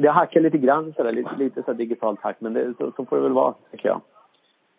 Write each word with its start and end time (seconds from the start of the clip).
det 0.00 0.08
har 0.08 0.14
hackat 0.14 0.42
lite 0.42 0.58
grann 0.58 0.92
sådär, 0.96 1.12
lite, 1.12 1.36
lite 1.38 1.62
så 1.62 1.72
digitalt 1.72 2.20
hack, 2.20 2.36
men 2.38 2.52
det, 2.52 2.74
så, 2.78 2.92
så 2.96 3.04
får 3.04 3.16
det 3.16 3.22
väl 3.22 3.32
vara, 3.32 3.54
tycker 3.70 3.88
jag. 3.88 4.00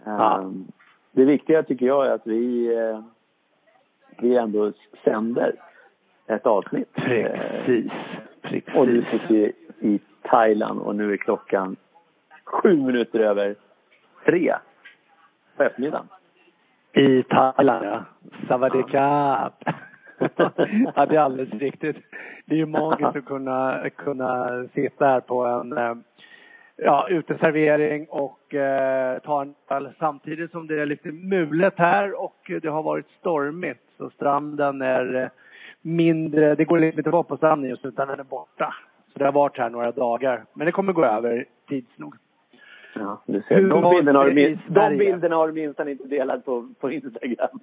Ja. 0.06 0.38
Um, 0.38 0.68
det 1.12 1.26
viktiga 1.26 1.64
tycker 1.64 1.86
jag 1.86 2.08
är 2.08 2.12
att 2.12 2.28
vi, 2.28 2.76
eh, 2.76 3.00
vi 4.18 4.38
ändå 4.38 4.72
sänder 5.04 5.56
ett 6.28 6.46
avsnitt. 6.46 6.94
Precis. 6.94 7.92
Precis. 8.42 8.76
Och 8.76 8.88
du 8.88 9.06
sitter 9.12 9.34
i, 9.36 9.54
i 9.80 10.00
Thailand 10.22 10.80
och 10.80 10.96
nu 10.96 11.14
är 11.14 11.18
klockan 11.18 11.76
sju 12.46 12.76
minuter 12.76 13.20
över 13.20 13.56
tre 14.26 14.56
på 15.58 15.64
eftermiddagen. 15.64 16.08
I 16.94 17.24
Thailand, 17.24 17.86
ja. 17.86 18.04
Savadikap. 18.48 19.54
ja, 19.66 19.74
det 21.10 21.16
är 21.16 21.20
alldeles 21.20 21.54
riktigt. 21.54 21.98
Det 22.46 22.54
är 22.56 22.58
ju 22.58 22.66
magiskt 22.66 23.16
att 23.16 23.26
kunna, 23.26 23.90
kunna 23.96 24.64
sitta 24.74 25.06
här 25.06 25.20
på 25.20 25.46
en 25.46 25.78
eh, 25.78 25.94
ja, 26.78 27.08
uteservering 27.10 28.08
och 28.10 28.56
eh, 28.56 29.20
ta 29.20 29.42
en 29.42 29.54
öl 29.70 29.90
samtidigt 30.00 30.52
som 30.52 30.68
det 30.68 30.82
är 30.82 30.86
lite 30.86 31.12
mulet 31.12 31.74
här 31.78 32.24
och 32.24 32.52
det 32.62 32.68
har 32.68 32.84
varit 32.84 33.10
stormigt. 33.20 33.84
Så 33.98 34.10
stranden 34.10 34.82
är 34.82 35.16
eh, 35.16 35.28
mindre, 35.82 36.56
det 36.56 36.66
går 36.66 36.80
liksom 36.80 37.00
inte 37.00 37.10
att 37.10 37.14
vara 37.14 37.24
på 37.24 37.38
stranden 37.38 37.70
just 37.70 37.86
utan 37.86 38.08
den 38.08 38.20
är 38.20 38.24
borta. 38.24 38.74
Så 39.14 39.20
det 39.20 39.26
har 39.26 39.32
varit 39.32 39.58
här 39.58 39.70
några 39.70 39.92
dagar. 39.92 40.44
Men 40.54 40.66
det 40.66 40.72
kommer 40.72 40.94
gå 40.94 41.06
över 41.06 41.46
tids 41.70 41.98
nog. 41.98 42.16
Ja, 42.96 43.22
du 43.26 43.42
ser. 43.42 43.56
Hur 43.56 43.70
De 43.70 43.96
bilderna, 43.96 44.20
har 44.20 44.26
du, 44.26 44.34
det 44.34 44.42
i 44.42 44.48
min- 44.50 44.60
de 44.68 44.98
bilderna 44.98 45.36
har 45.36 45.48
du 45.48 45.54
minsann 45.54 45.88
inte 45.88 46.08
delat 46.08 46.46
på, 46.46 46.70
på 46.80 46.92
Instagram. 46.92 47.60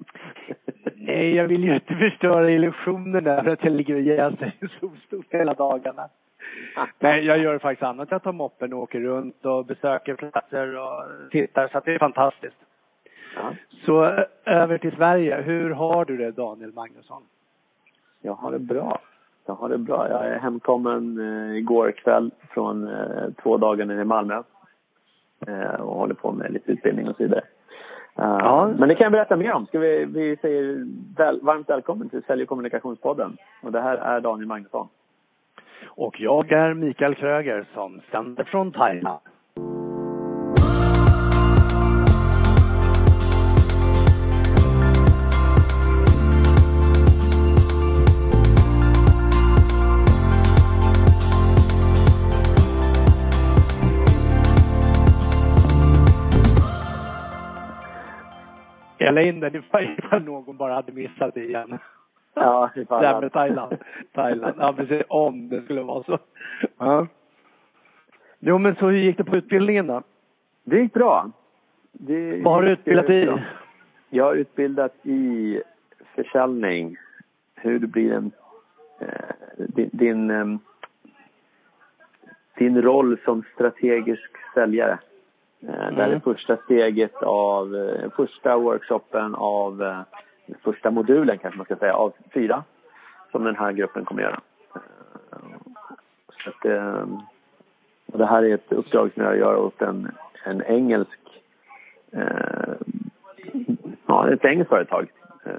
Nej, 1.08 1.34
jag 1.34 1.48
vill 1.48 1.64
ju 1.64 1.74
inte 1.74 1.94
förstöra 1.94 2.50
illusionen 2.50 3.24
där 3.24 3.42
för 3.42 3.50
att 3.50 3.64
jag 3.64 3.72
ligger 3.72 3.94
och 3.94 4.00
jäser 4.00 4.52
i 4.60 4.68
solstol 4.80 5.24
hela 5.30 5.54
dagarna. 5.54 6.08
Nej, 6.98 7.24
jag 7.24 7.38
gör 7.38 7.58
faktiskt 7.58 7.82
annat. 7.82 8.10
Jag 8.10 8.22
tar 8.22 8.32
moppen 8.32 8.72
och 8.72 8.78
åker 8.82 9.00
runt 9.00 9.44
och 9.46 9.66
besöker 9.66 10.14
platser 10.14 10.76
och 10.78 11.04
tittar. 11.30 11.68
Så 11.68 11.80
det 11.84 11.94
är 11.94 11.98
fantastiskt. 11.98 12.56
Ja, 13.36 13.52
Så 13.86 14.04
ö- 14.04 14.24
över 14.44 14.78
till 14.78 14.92
Sverige. 14.96 15.42
Hur 15.42 15.70
har 15.70 16.04
du 16.04 16.16
det 16.16 16.30
Daniel 16.30 16.72
Magnusson? 16.72 17.22
jag 18.22 18.32
har 18.34 18.52
det 18.52 18.58
bra. 18.58 19.00
Jag 19.46 19.54
har 19.54 19.68
det 19.68 19.78
bra. 19.78 20.08
Jag 20.10 20.26
är 20.26 20.38
hemkommen 20.38 21.18
eh, 21.50 21.56
igår 21.58 21.90
kväll 21.92 22.30
från 22.50 22.88
eh, 22.88 23.30
två 23.42 23.56
dagar 23.56 23.84
nere 23.86 24.00
i 24.00 24.04
Malmö. 24.04 24.42
Eh, 25.46 25.80
och 25.80 25.94
håller 25.96 26.14
på 26.14 26.32
med 26.32 26.52
lite 26.52 26.72
utbildning 26.72 27.08
och 27.08 27.16
så 27.16 27.22
vidare. 27.22 27.42
Eh, 28.18 28.24
Ja. 28.40 28.70
Men 28.78 28.88
det 28.88 28.94
kan 28.94 29.04
jag 29.04 29.12
berätta 29.12 29.36
mer 29.36 29.52
om. 29.52 29.66
Ska 29.66 29.78
vi, 29.78 30.04
vi 30.04 30.36
säger 30.36 30.86
väl, 31.16 31.40
varmt 31.42 31.70
välkommen 31.70 32.08
till 32.08 32.22
Sälj 32.22 32.42
och 32.42 32.48
kommunikationspodden. 32.48 33.36
Och 33.62 33.72
det 33.72 33.80
här 33.80 33.96
är 33.96 34.20
Daniel 34.20 34.46
Magnusson. 34.46 34.88
Och 35.86 36.20
jag 36.20 36.52
är 36.52 36.74
Mikael 36.74 37.14
Kröger 37.14 37.66
som 37.74 38.00
sänder 38.10 38.44
från 38.44 38.72
Thailand. 38.72 39.20
Jag 59.18 59.24
la 59.24 59.28
in 59.28 59.40
den 59.40 59.56
ifall 59.56 60.22
någon 60.22 60.56
bara 60.56 60.74
hade 60.74 60.92
missat 60.92 61.34
det 61.34 61.44
igen. 61.44 61.78
Ja, 62.34 62.70
Det 62.74 62.90
här 62.90 63.20
med 63.20 63.32
Thailand. 63.32 63.76
Thailand. 64.12 64.54
Ja, 64.58 64.72
precis. 64.72 65.02
Om 65.08 65.48
det 65.48 65.62
skulle 65.62 65.82
vara 65.82 66.02
så. 66.02 66.18
Ja. 66.78 67.06
Jo, 68.38 68.58
men 68.58 68.74
så 68.74 68.86
hur 68.86 68.98
gick 68.98 69.16
det 69.16 69.24
på 69.24 69.36
utbildningen 69.36 69.86
då? 69.86 70.02
Det 70.64 70.78
gick 70.78 70.92
bra. 70.92 71.30
Det 71.92 72.42
Vad 72.42 72.54
har 72.54 72.62
du 72.62 72.70
utbildat 72.70 73.10
i? 73.10 73.32
Jag 74.10 74.24
har 74.24 74.34
utbildat 74.34 75.06
i 75.06 75.60
försäljning. 76.14 76.96
Hur 77.54 77.78
du 77.78 77.86
blir 77.86 78.12
en... 78.12 78.30
Eh, 79.00 79.08
din, 79.56 79.90
din, 79.92 80.30
ehm, 80.30 80.58
din 82.58 82.82
roll 82.82 83.18
som 83.24 83.42
strategisk 83.54 84.30
säljare. 84.54 84.98
Eh, 85.62 85.68
Det 85.68 85.94
här 85.94 86.02
är 86.02 86.06
Mm. 86.06 86.20
första 86.20 86.56
steget 86.56 87.22
av... 87.22 87.76
Eh, 87.76 88.10
första 88.16 88.56
workshopen 88.56 89.34
av... 89.34 89.82
Eh, 89.82 90.00
första 90.64 90.90
modulen 90.90 91.38
kanske 91.38 91.58
man 91.58 91.64
ska 91.64 91.76
säga, 91.76 91.94
av 91.94 92.12
fyra. 92.34 92.64
Som 93.30 93.44
den 93.44 93.56
här 93.56 93.72
gruppen 93.72 94.04
kommer 94.04 94.22
göra. 94.22 94.40
Så 96.44 96.50
att, 96.50 96.64
och 98.12 98.18
det 98.18 98.26
här 98.26 98.42
är 98.42 98.54
ett 98.54 98.72
uppdrag 98.72 99.10
som 99.14 99.22
jag 99.24 99.36
gör 99.38 99.56
åt 99.56 99.82
en, 99.82 100.10
en 100.44 100.62
engelsk 100.62 101.18
ja, 104.06 104.28
ett 104.32 104.44
engelskt 104.44 104.68
företag. 104.70 105.10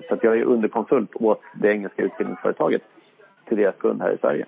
Så 0.07 0.13
att 0.13 0.23
jag 0.23 0.37
är 0.37 0.43
underkonsult 0.43 1.15
åt 1.15 1.41
det 1.53 1.67
engelska 1.71 2.03
utbildningsföretaget 2.03 2.81
till 3.45 3.57
deras 3.57 3.75
kund 3.75 4.01
här 4.01 4.11
i 4.11 4.17
Sverige. 4.17 4.45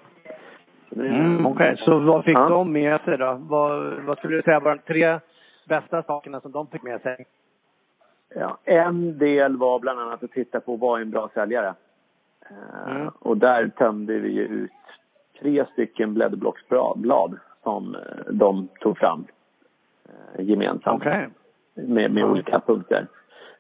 Det 0.90 1.08
Mm, 1.08 1.46
Okej, 1.46 1.76
så 1.78 2.00
vad 2.00 2.24
fick 2.26 2.38
Ja. 2.40 2.50
de 2.50 2.72
med 2.72 3.02
sig 3.02 3.18
då? 3.18 3.38
Vad, 3.42 3.94
vad 4.06 4.18
skulle 4.18 4.36
du 4.36 4.42
säga 4.42 4.60
var 4.60 4.76
de 4.76 4.82
tre 4.94 5.20
bästa 5.66 6.04
sakerna 6.04 6.42
som 6.42 6.52
de 6.52 6.68
fick 6.68 6.84
med 6.84 7.02
sig? 7.02 7.26
Ja, 8.36 8.58
en 8.64 9.18
del 9.18 9.58
var 9.58 9.80
bland 9.80 10.00
annat 10.00 10.24
att 10.24 10.32
titta 10.32 10.60
på 10.60 10.76
vad 10.76 11.00
är 11.00 11.02
en 11.02 11.12
bra 11.12 11.30
säljare. 11.34 11.74
Eh, 12.50 12.92
Mm. 12.96 13.08
Och 13.20 13.38
där 13.38 13.68
tömde 13.68 14.20
vi 14.20 14.30
ju 14.32 14.44
ut 14.44 14.72
tre 15.40 15.66
stycken 15.74 16.14
blädderblocksblad 16.14 17.40
som 17.64 17.96
eh, 17.96 18.32
de 18.34 18.68
tog 18.80 18.98
fram 18.98 19.26
eh, 20.36 20.46
gemensamt. 20.46 21.02
Okej. 21.02 21.30
med, 21.74 22.12
med 22.12 22.24
olika 22.26 22.60
punkter. 22.60 23.08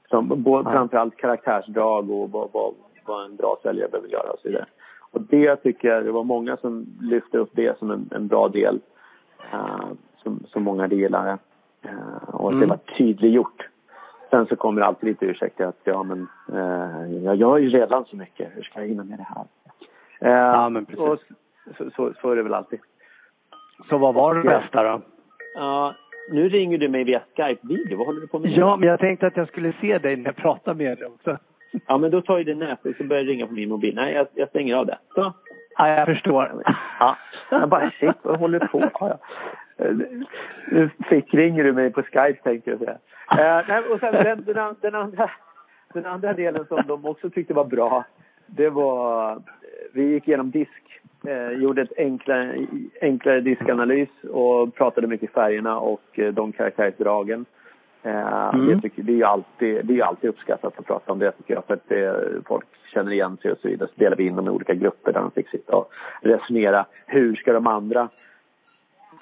Som 0.09 0.43
både, 0.43 0.69
Ja. 0.69 0.73
framförallt 0.73 1.17
karaktärsdrag 1.17 2.09
och 2.11 2.31
vad, 2.31 2.49
vad, 2.51 2.73
vad 3.05 3.25
en 3.25 3.35
bra 3.35 3.57
säljare 3.63 3.89
behöver 3.89 4.09
göra 4.09 4.31
och 4.31 4.39
så 4.39 4.47
vidare. 4.47 4.65
Och 5.11 5.21
det 5.21 5.55
tycker 5.55 5.87
jag, 5.87 6.05
det 6.05 6.11
var 6.11 6.23
många 6.23 6.57
som 6.57 6.85
lyfte 7.01 7.37
upp 7.37 7.49
det 7.53 7.77
som 7.79 7.91
en, 7.91 8.09
en 8.11 8.27
bra 8.27 8.47
del. 8.47 8.79
eh, 9.53 9.89
som, 10.17 10.43
som 10.47 10.63
många 10.63 10.87
gillade. 10.87 11.37
Uh, 11.85 12.35
och 12.35 12.47
att 12.49 12.53
Mm. 12.53 12.59
det 12.59 12.65
var 12.65 12.77
tydliggjort. 12.97 13.67
Sen 14.29 14.45
så 14.45 14.55
kommer 14.55 14.81
det 14.81 14.87
alltid 14.87 15.09
lite 15.09 15.25
ursäkter 15.25 15.65
att 15.65 15.79
ja 15.83 16.03
men 16.03 16.27
eh, 16.53 17.23
jag 17.23 17.35
gör 17.35 17.57
ju 17.57 17.69
redan 17.69 18.05
så 18.05 18.15
mycket, 18.15 18.49
hur 18.55 18.63
ska 18.63 18.79
jag 18.81 18.87
hinna 18.87 19.03
med 19.03 19.17
det 19.19 19.27
här? 19.29 19.45
Eh, 20.31 20.53
Ja, 20.55 20.69
men 20.69 20.85
precis. 20.85 20.99
Och 21.01 21.19
så, 21.77 21.89
så, 21.95 22.13
så 22.21 22.31
är 22.31 22.35
det 22.35 22.43
väl 22.43 22.53
alltid. 22.53 22.79
Så 23.89 23.97
vad 23.97 24.13
var 24.13 24.35
det 24.35 24.41
bästa 24.43 24.83
då? 24.83 25.01
Ja, 25.55 25.93
nu 26.31 26.49
ringer 26.49 26.77
du 26.77 26.89
mig 26.89 27.03
via 27.03 27.21
Skype-video, 27.35 27.97
vad 27.97 28.07
håller 28.07 28.21
du 28.21 28.27
på 28.27 28.39
med? 28.39 28.51
Ja, 28.51 28.75
men 28.77 28.89
jag 28.89 28.99
tänkte 28.99 29.27
att 29.27 29.37
jag 29.37 29.47
skulle 29.47 29.73
se 29.81 29.97
dig 29.97 30.15
när 30.15 30.25
jag 30.25 30.35
pratar 30.35 30.73
med 30.73 30.97
dig 30.97 31.07
också. 31.07 31.37
Ja, 31.87 31.97
men 31.97 32.11
då 32.11 32.21
tar 32.21 32.37
ju 32.37 32.43
det 32.43 32.55
nät 32.55 32.85
och 32.85 32.95
så 32.97 33.03
börjar 33.03 33.23
det 33.23 33.31
ringa 33.31 33.47
på 33.47 33.53
min 33.53 33.69
mobil. 33.69 33.95
Nej, 33.95 34.13
jag, 34.13 34.27
jag 34.33 34.49
stänger 34.49 34.75
av 34.75 34.85
det. 34.85 34.97
Så. 35.15 35.33
Ja, 35.77 35.87
jag 35.87 36.05
förstår. 36.07 36.63
Ja. 36.99 37.17
Jag 37.51 37.69
bara, 37.69 37.91
shit, 37.99 38.15
vad 38.21 38.39
håller 38.39 38.59
du 38.59 38.67
på 38.67 38.79
ja, 38.93 39.09
ja. 39.09 39.17
Eh, 39.81 39.95
Nu 40.71 40.89
fick 41.09 41.33
ringer 41.33 41.63
du 41.63 41.73
mig 41.73 41.91
på 41.91 42.03
Skype, 42.03 42.39
tänkte 42.43 42.69
jag 42.69 42.79
säga. 42.79 42.97
Eh, 43.69 43.91
och 43.91 43.99
sen 43.99 44.13
den, 44.13 44.43
den, 44.45 44.75
den, 44.81 44.95
andra, 44.95 45.29
den 45.93 46.05
andra 46.05 46.33
delen 46.33 46.65
som 46.65 46.83
de 46.87 47.05
också 47.05 47.29
tyckte 47.29 47.53
var 47.53 47.65
bra, 47.65 48.03
det 48.45 48.69
var... 48.69 49.41
Vi 49.93 50.03
gick 50.03 50.27
igenom 50.27 50.51
disk, 50.51 51.01
eh, 51.27 51.49
gjorde 51.51 51.81
ett 51.81 51.97
enklare, 51.97 52.55
enklare 53.01 53.41
diskanalys 53.41 54.09
och 54.31 54.75
pratade 54.75 55.07
mycket 55.07 55.31
färgerna 55.33 55.79
och 55.79 56.01
eh, 56.19 56.33
de 56.33 56.51
karaktärsdragen. 56.51 57.45
Eh, 58.03 58.49
Mm. 58.53 58.67
det, 58.67 58.81
tycker, 58.81 59.03
det, 59.03 59.11
är 59.11 59.15
ju 59.15 59.23
alltid, 59.23 59.85
det 59.85 59.99
är 59.99 60.03
alltid 60.03 60.29
uppskattat 60.29 60.79
att 60.79 60.85
prata 60.85 61.11
om 61.11 61.19
det 61.19 61.31
tycker 61.31 61.53
jag 61.53 61.65
för 61.65 61.73
att 61.73 61.87
det, 61.89 62.15
folk 62.47 62.65
känner 62.93 63.11
igen 63.11 63.37
sig 63.37 63.51
och 63.51 63.57
så 63.57 63.67
vidare. 63.67 63.89
Så 63.89 63.99
delar 63.99 64.17
vi 64.17 64.23
in 64.25 64.35
dem 64.35 64.47
i 64.47 64.49
olika 64.49 64.73
grupper 64.73 65.13
där 65.13 65.19
de 65.19 65.31
fick 65.31 65.49
sitta 65.49 65.75
och 65.75 65.91
resonera. 66.21 66.85
Hur 67.05 67.35
ska 67.35 67.53
de 67.53 67.67
andra 67.67 68.09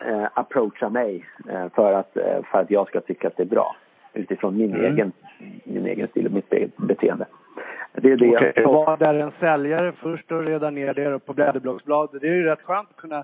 eh, 0.05 0.27
approacha 0.33 0.89
mig 0.89 1.25
eh, 1.49 1.69
för, 1.75 1.93
att, 1.93 2.17
eh, 2.17 2.43
för 2.51 2.59
att 2.59 2.71
jag 2.71 2.87
ska 2.87 3.01
tycka 3.01 3.27
att 3.27 3.37
det 3.37 3.43
är 3.43 3.47
bra 3.47 3.75
utifrån 4.13 4.57
min, 4.57 4.75
Mm. 4.75 4.85
egen, 4.93 5.11
min 5.63 5.85
egen 5.85 6.07
stil 6.07 6.25
och 6.25 6.31
mitt 6.31 6.53
eget 6.53 6.77
beteende. 6.77 7.25
Det 7.93 8.11
är 8.11 8.17
det 8.17 8.35
Okej, 8.37 8.53
jag... 8.55 8.73
var 8.73 8.97
där 8.97 9.13
en 9.13 9.31
säljare 9.39 9.91
först 9.91 10.31
och 10.31 10.43
reda 10.43 10.69
ner 10.69 10.93
det 10.93 11.19
på 11.19 11.33
blädderblocksbladet. 11.33 12.21
Det 12.21 12.27
är 12.27 12.33
ju 12.33 12.43
rätt 12.43 12.61
skönt 12.61 12.89
att 12.89 12.95
kunna 12.97 13.23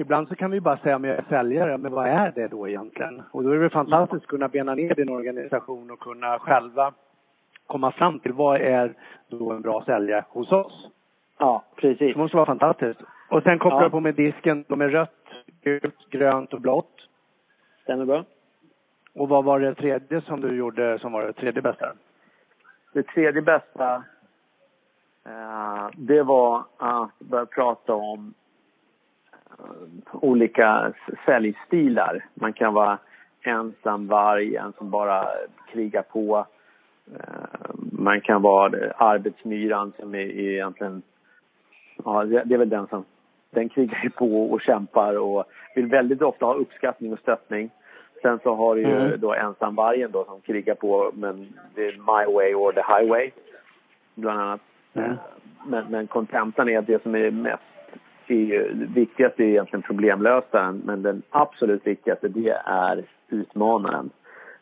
Ibland 0.00 0.28
så 0.28 0.34
kan 0.36 0.50
vi 0.50 0.60
bara 0.60 0.76
säga 0.76 0.96
om 0.96 1.04
jag 1.04 1.16
är 1.16 1.24
säljare, 1.28 1.78
men 1.78 1.92
vad 1.92 2.06
är 2.08 2.32
det 2.34 2.48
då 2.48 2.68
egentligen? 2.68 3.22
Och 3.30 3.42
då 3.42 3.50
är 3.50 3.58
det 3.58 3.70
fantastiskt 3.70 4.22
att 4.22 4.28
kunna 4.28 4.48
bena 4.48 4.74
ner 4.74 4.94
din 4.94 5.08
organisation 5.08 5.90
och 5.90 6.00
kunna 6.00 6.38
själva 6.38 6.92
komma 7.66 7.90
fram 7.92 8.18
till 8.18 8.32
vad 8.32 8.60
är 8.60 8.92
då 9.28 9.52
en 9.52 9.62
bra 9.62 9.82
säljare 9.86 10.24
hos 10.28 10.52
oss. 10.52 10.88
Ja, 11.38 11.62
precis. 11.76 12.14
Det 12.14 12.18
måste 12.18 12.36
vara 12.36 12.46
fantastiskt. 12.46 13.00
Och 13.30 13.42
sen 13.42 13.58
kopplar 13.58 13.82
Ja. 13.82 13.90
på 13.90 14.00
med 14.00 14.14
disken, 14.14 14.64
de 14.68 14.80
är 14.80 14.88
rött, 14.88 15.27
gult, 15.62 16.10
grönt 16.10 16.52
och 16.52 16.60
blått. 16.60 17.08
Stämmer 17.82 18.04
bra. 18.04 18.24
Och 19.14 19.28
vad 19.28 19.44
var 19.44 19.60
det 19.60 19.74
tredje 19.74 20.20
som 20.20 20.40
du 20.40 20.56
gjorde 20.56 20.98
som 20.98 21.12
var 21.12 21.22
det 21.22 21.32
tredje 21.32 21.62
bästa? 21.62 21.92
Det 22.92 23.02
tredje 23.02 23.42
bästa, 23.42 24.04
eh, 25.26 25.88
det 25.96 26.22
var 26.22 26.64
att 26.76 27.18
börja 27.18 27.46
prata 27.46 27.94
om 27.94 28.34
olika 30.12 30.92
säljstilar. 31.24 32.26
Man 32.34 32.52
kan 32.52 32.74
vara 32.74 32.98
ensam 33.42 34.06
varg, 34.06 34.56
en 34.56 34.72
som 34.72 34.90
bara 34.90 35.28
krigar 35.72 36.02
på. 36.02 36.46
Eh, 37.14 37.70
man 37.92 38.20
kan 38.20 38.42
vara 38.42 38.92
arbetsmyran 38.92 39.92
som 39.98 40.14
är, 40.14 40.18
är 40.18 40.52
egentligen, 40.52 41.02
ja 42.04 42.24
det 42.24 42.54
är 42.54 42.58
väl 42.58 42.68
den 42.68 42.86
som, 42.86 43.04
den 43.50 43.68
krigar 43.68 44.00
ju 44.02 44.10
på 44.10 44.50
och 44.50 44.60
kämpar 44.60 45.18
och 45.18 45.44
vill 45.74 45.86
väldigt 45.86 46.22
ofta 46.22 46.46
ha 46.46 46.54
uppskattning 46.54 47.12
och 47.12 47.18
stöttning. 47.18 47.70
Sen 48.22 48.38
så 48.42 48.54
har 48.54 48.74
du 48.74 48.80
ju 48.80 48.96
mm. 48.96 49.20
då 49.20 49.34
ensamvargen 49.34 50.10
då 50.12 50.24
som 50.24 50.40
krigar 50.40 50.74
på 50.74 51.10
men 51.14 51.48
det 51.74 51.86
är 51.86 51.92
my 51.92 52.34
way 52.34 52.54
or 52.54 52.72
the 52.72 52.82
highway. 52.94 53.30
Bland 54.14 54.40
annat. 54.40 54.60
Mm. 54.94 55.16
Men, 55.66 55.84
men 55.90 56.06
kontentan 56.06 56.68
är 56.68 56.78
att 56.78 56.86
det 56.86 57.02
som 57.02 57.14
är 57.14 57.30
mest 57.30 57.62
är, 58.26 58.86
viktigaste 58.94 59.42
är 59.42 59.46
egentligen 59.46 59.82
problemlösaren 59.82 60.82
men 60.84 61.02
den 61.02 61.22
absolut 61.30 61.86
viktigaste 61.86 62.28
det 62.28 62.60
är 62.64 63.04
utmanaren. 63.28 64.10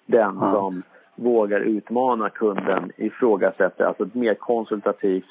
Den 0.06 0.36
mm. 0.36 0.52
som 0.52 0.82
vågar 1.14 1.60
utmana 1.60 2.30
kunden, 2.30 2.92
ifrågasätter, 2.96 3.84
alltså 3.84 4.04
ett 4.04 4.14
mer 4.14 4.34
konsultativt 4.34 5.24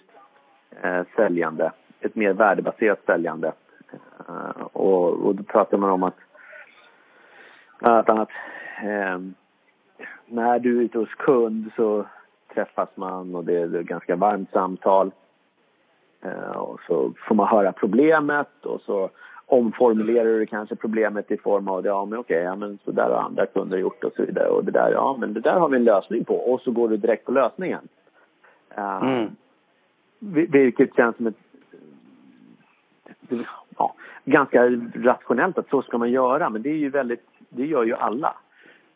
eh, 0.81 1.01
säljande, 1.15 1.71
ett 2.05 2.15
mer 2.15 2.33
värdebaserat 2.33 3.05
säljande. 3.05 3.53
Uh, 4.29 4.67
och, 4.73 5.13
och 5.13 5.35
då 5.35 5.43
pratar 5.43 5.77
man 5.77 5.89
om 5.89 6.03
att 6.03 6.15
Bland 7.79 8.09
annat 8.09 8.29
eh, 8.83 9.19
när 10.25 10.59
du 10.59 10.77
är 10.77 10.81
ute 10.81 10.97
hos 10.97 11.15
kund 11.15 11.71
så 11.75 12.05
träffas 12.53 12.89
man 12.95 13.35
och 13.35 13.45
det 13.45 13.55
är 13.55 13.75
ett 13.75 13.85
ganska 13.85 14.15
varmt 14.15 14.51
samtal. 14.51 15.11
Eh, 16.21 16.57
och 16.57 16.79
så 16.87 17.13
får 17.27 17.35
man 17.35 17.47
höra 17.47 17.71
problemet 17.71 18.65
och 18.65 18.81
så 18.81 19.09
omformulerar 19.45 20.39
du 20.39 20.45
kanske 20.45 20.75
problemet 20.75 21.31
i 21.31 21.37
form 21.37 21.67
av 21.67 21.85
ja 21.85 22.05
men 22.05 22.19
okej, 22.19 22.43
ja 22.43 22.55
men 22.55 22.79
så 22.85 22.91
där 22.91 23.09
har 23.09 23.21
andra 23.21 23.45
kunder 23.45 23.77
gjort 23.77 24.03
och 24.03 24.13
så 24.15 24.25
vidare 24.25 24.49
och 24.49 24.65
det 24.65 24.71
där, 24.71 24.91
ja 24.91 25.17
men 25.19 25.33
det 25.33 25.39
där 25.39 25.59
har 25.59 25.69
vi 25.69 25.77
en 25.77 25.83
lösning 25.83 26.25
på 26.25 26.35
och 26.35 26.61
så 26.61 26.71
går 26.71 26.89
du 26.89 26.97
direkt 26.97 27.25
på 27.25 27.31
lösningen. 27.31 27.87
Uh, 28.77 29.03
mm. 29.03 29.35
Vilket 30.51 30.95
känns 30.95 31.15
som 31.15 31.27
ett 31.27 31.44
ja, 33.77 33.93
ganska 34.25 34.63
rationellt 34.95 35.57
att 35.57 35.69
så 35.69 35.81
ska 35.81 35.97
man 35.97 36.11
göra 36.11 36.49
men 36.49 36.61
det 36.61 36.69
är 36.69 36.77
ju 36.77 36.89
väldigt 36.89 37.27
det 37.49 37.65
gör 37.65 37.83
ju 37.83 37.95
alla. 37.95 38.33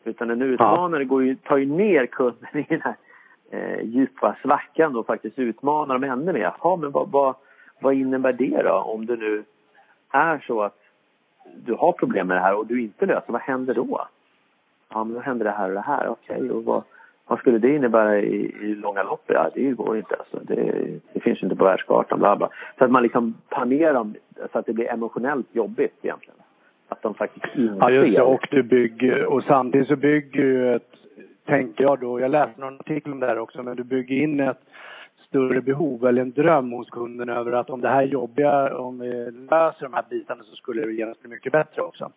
Utan 0.04 0.30
en 0.30 0.42
utmanare 0.42 1.02
ja. 1.02 1.08
går 1.08 1.24
ju, 1.24 1.36
tar 1.36 1.56
ju 1.56 1.66
ner 1.66 2.06
kunden 2.06 2.56
i 2.56 2.66
den 2.68 2.80
här 2.82 2.96
eh, 3.50 3.80
djupa 3.82 4.36
svackan 4.42 4.96
och 4.96 5.06
faktiskt 5.06 5.38
utmanar 5.38 5.98
dem 5.98 6.10
ännu 6.10 6.32
mer. 6.32 6.40
Jaha, 6.40 6.76
men 6.76 6.90
vad, 6.90 7.10
vad, 7.10 7.34
vad 7.80 7.94
innebär 7.94 8.32
det 8.32 8.62
då? 8.62 8.72
Om 8.72 9.06
det 9.06 9.16
nu 9.16 9.44
är 10.10 10.44
så 10.46 10.62
att 10.62 10.78
du 11.56 11.74
har 11.74 11.92
problem 11.92 12.26
med 12.26 12.36
det 12.36 12.40
här 12.40 12.54
och 12.54 12.66
du 12.66 12.82
inte 12.82 13.06
löser, 13.06 13.32
vad 13.32 13.40
händer 13.40 13.74
då? 13.74 14.08
Ja, 14.88 15.04
men 15.04 15.14
då 15.14 15.20
händer 15.20 15.44
det 15.44 15.50
här 15.50 15.68
och 15.68 15.74
det 15.74 15.80
här. 15.80 16.08
Okej, 16.08 16.36
okay, 16.36 16.50
och 16.50 16.64
vad, 16.64 16.82
vad 17.30 17.38
skulle 17.38 17.58
det 17.58 17.74
innebära 17.74 18.20
i, 18.20 18.54
i 18.60 18.74
långa 18.74 19.02
loppet? 19.02 19.34
Ja, 19.34 19.50
det 19.54 19.70
går 19.70 19.96
inte 19.96 20.14
alltså. 20.14 20.38
Det, 20.42 20.84
det 21.12 21.20
finns 21.20 21.42
inte 21.42 21.56
på 21.56 21.64
världskartan, 21.64 22.18
bla 22.18 22.36
bla. 22.36 22.50
Så 22.78 22.84
att 22.84 22.90
man 22.90 23.02
liksom 23.02 23.34
dem 23.92 24.14
så 24.52 24.58
att 24.58 24.66
det 24.66 24.72
blir 24.72 24.90
emotionellt 24.90 25.46
jobbigt 25.52 25.94
egentligen 26.02 26.36
att 26.88 27.02
de 27.02 27.14
faktiskt 27.14 27.46
inser. 27.56 27.76
Ja, 27.80 27.90
just 27.90 28.16
det. 28.16 28.22
Och 28.22 28.48
du 28.50 28.62
bygger, 28.62 29.24
och 29.24 29.42
samtidigt 29.42 29.88
så 29.88 29.96
bygger 29.96 30.42
ju 30.42 30.74
ett, 30.74 30.92
tänker 31.46 31.84
jag 31.84 32.00
då, 32.00 32.20
jag 32.20 32.30
läste 32.30 32.60
någon 32.60 32.80
artikel 32.80 33.12
om 33.12 33.20
det 33.20 33.26
här 33.26 33.38
också, 33.38 33.62
men 33.62 33.76
du 33.76 33.84
bygger 33.84 34.16
in 34.16 34.40
ett 34.40 34.62
större 35.28 35.60
behov 35.60 36.06
eller 36.06 36.22
en 36.22 36.32
dröm 36.32 36.72
hos 36.72 36.90
kunden 36.90 37.28
över 37.28 37.52
att 37.52 37.70
om 37.70 37.80
det 37.80 37.88
här 37.88 38.02
är 38.02 38.06
jobbiga, 38.06 38.78
om 38.78 38.98
vi 38.98 39.30
löser 39.30 39.82
de 39.82 39.94
här 39.94 40.04
bitarna 40.10 40.42
så 40.42 40.56
skulle 40.56 40.86
det 40.86 40.92
genast 40.92 41.20
bli 41.20 41.30
mycket 41.30 41.52
bättre 41.52 41.82
också. 41.82 42.10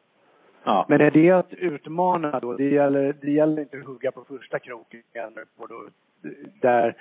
Ja. 0.64 0.86
Men 0.90 1.02
är 1.02 1.12
det 1.12 1.32
att 1.32 1.54
utmana 1.54 2.40
då? 2.40 2.54
Det 2.54 2.70
gäller, 2.70 3.16
det 3.22 3.32
gäller 3.32 3.62
inte 3.62 3.78
att 3.78 3.86
hugga 3.86 4.12
på 4.12 4.24
första 4.24 4.60
kroken 4.60 5.02
där, 6.62 6.96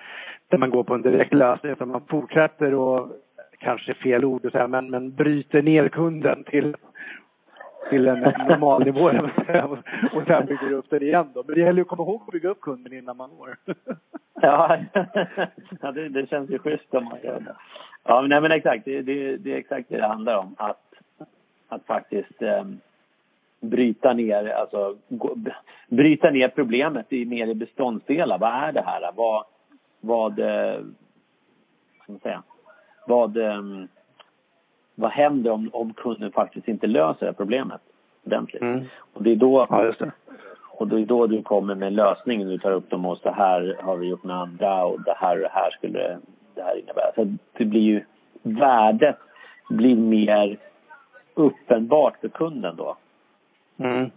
där 0.49 0.59
man 0.59 0.70
går 0.70 0.85
på 0.85 0.94
en 0.94 1.03
direkt 1.03 1.35
lösning 1.35 1.73
utan 1.73 1.88
man 1.88 2.06
fortsätter 2.09 2.75
och 2.75 3.09
kanske 3.59 3.94
fel 3.94 4.25
ord 4.25 4.47
att 4.47 4.53
säga, 4.53 4.69
men, 4.69 4.91
men 4.91 5.14
bryter 5.14 5.62
ner 5.62 5.88
kunden 5.88 6.44
till 6.44 6.76
till 7.91 8.09
en 8.09 8.20
normal 8.20 8.85
nivå 8.85 9.11
och 10.12 10.26
sen 10.26 10.47
bygger 10.47 10.73
upp 10.73 10.91
den 10.91 11.03
igen 11.03 11.31
då. 11.35 11.43
Men 11.47 11.55
det 11.55 11.61
gäller 11.61 11.79
ju 11.79 11.82
att 11.82 11.88
komma 11.88 12.03
ihåg 12.03 12.23
att 12.26 12.32
bygga 12.32 12.49
upp 12.49 12.61
kunden 12.61 12.93
innan 12.93 13.17
man 13.17 13.31
når. 13.31 13.56
ja, 14.41 14.79
ja 15.81 15.93
det, 15.93 16.09
det, 16.09 16.31
känns 16.31 16.50
ju 16.50 16.59
schysst 16.59 16.94
om 16.94 17.05
man 17.05 17.19
gör 17.23 17.41
det. 17.41 17.55
Ja, 18.05 18.20
men, 18.20 18.31
nej, 18.31 18.41
men 18.41 18.53
exakt. 18.53 18.85
Det, 18.85 19.03
det, 19.03 19.37
det 19.37 19.53
är 19.53 19.56
exakt 19.56 19.88
det 19.88 19.97
det 19.97 20.06
handlar 20.06 20.37
om. 20.37 20.55
Att, 20.59 20.94
att 21.69 21.87
faktiskt 21.87 22.43
eh, 22.43 22.64
bryta 23.62 24.12
ner, 24.12 24.49
alltså 24.49 24.97
gå, 25.09 25.37
bryta 25.88 26.31
ner 26.31 26.49
problemet 26.49 27.12
i 27.12 27.25
mer 27.25 27.47
i 27.47 27.55
beståndsdelar. 27.55 28.38
Vad 28.38 28.50
är 28.50 28.73
det 28.73 28.82
här? 28.87 29.11
Vad, 29.14 29.44
vad, 30.00 30.38
eh, 30.38 30.81
man 32.09 32.19
säga, 32.19 32.43
vad 33.06 33.37
eh, 33.37 33.62
vad 34.94 35.11
händer 35.11 35.50
om, 35.50 35.70
om 35.73 35.93
kunden 35.93 36.32
faktiskt 36.32 36.69
inte 36.69 36.87
löser 36.87 37.26
det 37.26 37.32
problemet 37.32 37.81
ordentligt? 38.26 38.62
Mm. 38.62 38.85
Och 39.12 39.23
det 39.23 39.32
är 39.32 39.37
då 39.37 39.67
ja, 39.70 39.93
det. 39.99 40.11
Och 40.79 40.88
det 40.88 41.00
är 41.00 41.06
då 41.06 41.26
du 41.26 41.43
kommer 41.43 41.75
med 41.75 41.93
lösningen. 41.93 42.49
Du 42.49 42.59
tar 42.59 42.73
upp 42.73 42.91
dem 42.91 43.06
och 43.06 43.19
så 43.19 43.31
här 43.31 43.76
har 43.82 43.97
vi 43.97 44.09
gjort 44.09 44.25
med 44.25 44.37
andra 44.37 44.85
och 44.85 45.00
det 45.00 45.14
här 45.17 45.37
och 45.37 45.43
det 45.43 45.50
här 45.53 45.70
skulle 45.70 46.19
det 46.55 46.62
här 46.62 46.79
innebära. 46.79 47.12
Så 47.14 47.37
det 47.53 47.64
blir 47.64 47.81
ju 47.81 48.05
värdet 48.43 49.19
blir 49.69 49.97
mer 49.97 50.56
uppenbart 51.35 52.17
för 52.20 52.29
kunden 52.29 52.76
då. 52.76 52.97
Mm. 53.84 54.11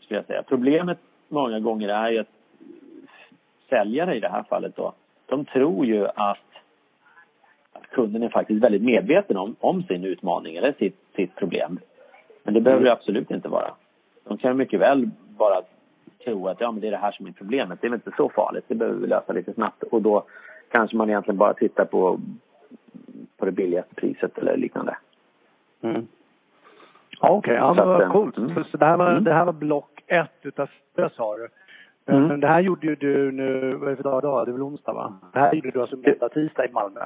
Skulle 0.00 0.18
jag 0.18 0.26
säga. 0.26 0.42
Problemet 0.42 0.98
många 1.28 1.60
gånger 1.60 1.88
är 1.88 2.10
ju 2.10 2.18
att 2.18 2.28
säljare 3.68 4.16
i 4.16 4.20
det 4.20 4.28
här 4.28 4.42
fallet 4.42 4.76
då, 4.76 4.92
de 5.26 5.44
tror 5.44 5.86
ju 5.86 6.06
att 6.06 6.38
att 7.72 7.90
kunden 7.90 8.22
är 8.22 8.28
faktiskt 8.28 8.62
väldigt 8.62 8.82
medveten 8.82 9.36
om, 9.36 9.56
om 9.60 9.82
sin 9.82 10.04
utmaning 10.04 10.56
eller 10.56 10.72
sitt, 10.72 10.96
sitt 11.16 11.34
problem. 11.34 11.78
Men 12.42 12.54
det 12.54 12.60
behöver 12.60 12.82
mm. 12.82 12.84
det 12.84 12.92
absolut 12.92 13.30
inte 13.30 13.48
vara. 13.48 13.74
De 14.24 14.38
kan 14.38 14.56
mycket 14.56 14.80
väl 14.80 15.10
bara 15.38 15.62
tro 16.24 16.48
att 16.48 16.60
ja, 16.60 16.72
men 16.72 16.80
det 16.80 16.86
är 16.86 16.90
det 16.90 16.96
här 16.96 17.12
som 17.12 17.26
är 17.26 17.32
problemet. 17.32 17.80
Det 17.80 17.86
är 17.86 17.90
väl 17.90 18.00
inte 18.06 18.16
så 18.16 18.28
farligt. 18.28 18.64
Det 18.68 18.74
behöver 18.74 19.00
vi 19.00 19.06
lösa 19.06 19.32
lite 19.32 19.52
snabbt. 19.52 19.82
Och 19.82 20.02
då 20.02 20.24
kanske 20.70 20.96
man 20.96 21.10
egentligen 21.10 21.38
bara 21.38 21.54
tittar 21.54 21.84
på, 21.84 22.20
på 23.36 23.44
det 23.44 23.52
billigaste 23.52 23.94
priset 23.94 24.38
eller 24.38 24.56
liknande. 24.56 24.96
Mm. 25.82 26.06
Okej, 27.24 27.36
okay, 27.36 27.54
ja, 27.54 27.74
men 27.74 27.88
vad 27.88 28.12
coolt. 28.12 28.38
Mm. 28.38 28.64
Så 28.64 28.76
det 28.76 28.86
här 28.86 28.96
var, 28.96 29.10
mm. 29.10 29.24
det 29.24 29.32
här 29.32 29.44
var 29.44 29.52
block 29.52 30.04
ett 30.06 30.38
utav 30.42 30.70
fyra 30.96 31.10
sa 31.10 31.36
du. 31.36 31.48
Mm. 32.06 32.28
Men 32.28 32.40
det 32.40 32.46
här 32.46 32.60
gjorde 32.60 32.86
ju 32.86 32.94
du 32.94 33.32
nu, 33.32 33.74
vad 33.74 33.88
är 33.88 33.90
det 33.90 33.96
för 33.96 34.02
dag 34.02 34.20
idag? 34.20 34.46
Det 34.46 34.50
är 34.50 34.52
väl 34.52 34.62
onsdag 34.62 34.92
va? 34.92 35.14
Det 35.32 35.38
här 35.38 35.54
gjorde 35.54 35.70
du 35.70 35.80
alltså 35.80 35.96
måndag, 35.96 36.28
tisdag 36.28 36.66
i 36.66 36.72
Malmö? 36.72 37.00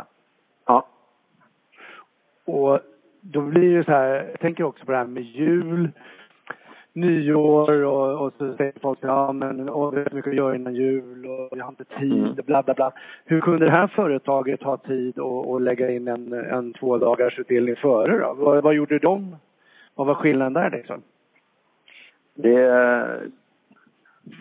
Ja. 0.66 0.87
Och 2.45 2.81
då 3.21 3.40
blir 3.40 3.78
det 3.78 3.85
så 3.85 3.90
här, 3.90 4.28
jag 4.31 4.40
tänker 4.40 4.64
också 4.64 4.85
på 4.85 4.92
det 4.92 4.99
här 4.99 5.07
med 5.07 5.23
jul, 5.23 5.90
nyår 6.92 7.85
och, 7.85 8.26
och 8.26 8.33
så 8.38 8.54
säger 8.54 8.73
folk 8.83 8.99
ja 9.02 9.33
men 9.33 9.71
åh, 9.71 9.90
vi 9.90 9.97
har 9.97 10.14
mycket 10.14 10.31
att 10.31 10.37
göra 10.37 10.54
innan 10.54 10.75
jul 10.75 11.26
och 11.26 11.49
vi 11.52 11.61
har 11.61 11.69
inte 11.69 11.85
tid, 11.85 12.12
mm. 12.12 12.35
bla 12.47 12.62
bla 12.62 12.75
bla. 12.75 12.92
Hur 13.25 13.40
kunde 13.40 13.64
det 13.64 13.71
här 13.71 13.87
företaget 13.87 14.62
ha 14.62 14.76
tid 14.76 15.19
att 15.19 15.62
lägga 15.62 15.90
in 15.90 16.09
en, 16.09 16.33
en 16.33 16.73
två 16.73 16.99
dagars 16.99 17.38
utdelning 17.38 17.76
före 17.76 18.19
då? 18.19 18.35
Vad, 18.35 18.62
vad 18.62 18.75
gjorde 18.75 18.99
de? 18.99 19.37
Vad 19.99 20.07
var 20.07 20.14
skillnaden 20.14 20.52
där 20.52 20.71
liksom? 20.71 21.02
Det, 22.35 22.55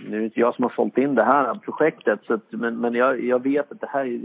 nu 0.10 0.16
är 0.16 0.20
det 0.20 0.26
inte 0.26 0.40
jag 0.40 0.56
som 0.56 0.64
har 0.64 0.70
sålt 0.76 0.98
in 0.98 1.16
det 1.16 1.24
här 1.24 1.56
projektet, 1.56 2.20
så 2.28 2.34
att, 2.34 2.52
men, 2.52 2.78
men 2.78 2.94
jag, 2.94 3.24
jag 3.24 3.44
vet 3.44 3.72
att 3.72 3.82
det 3.82 3.88
här 3.88 4.06
är 4.06 4.20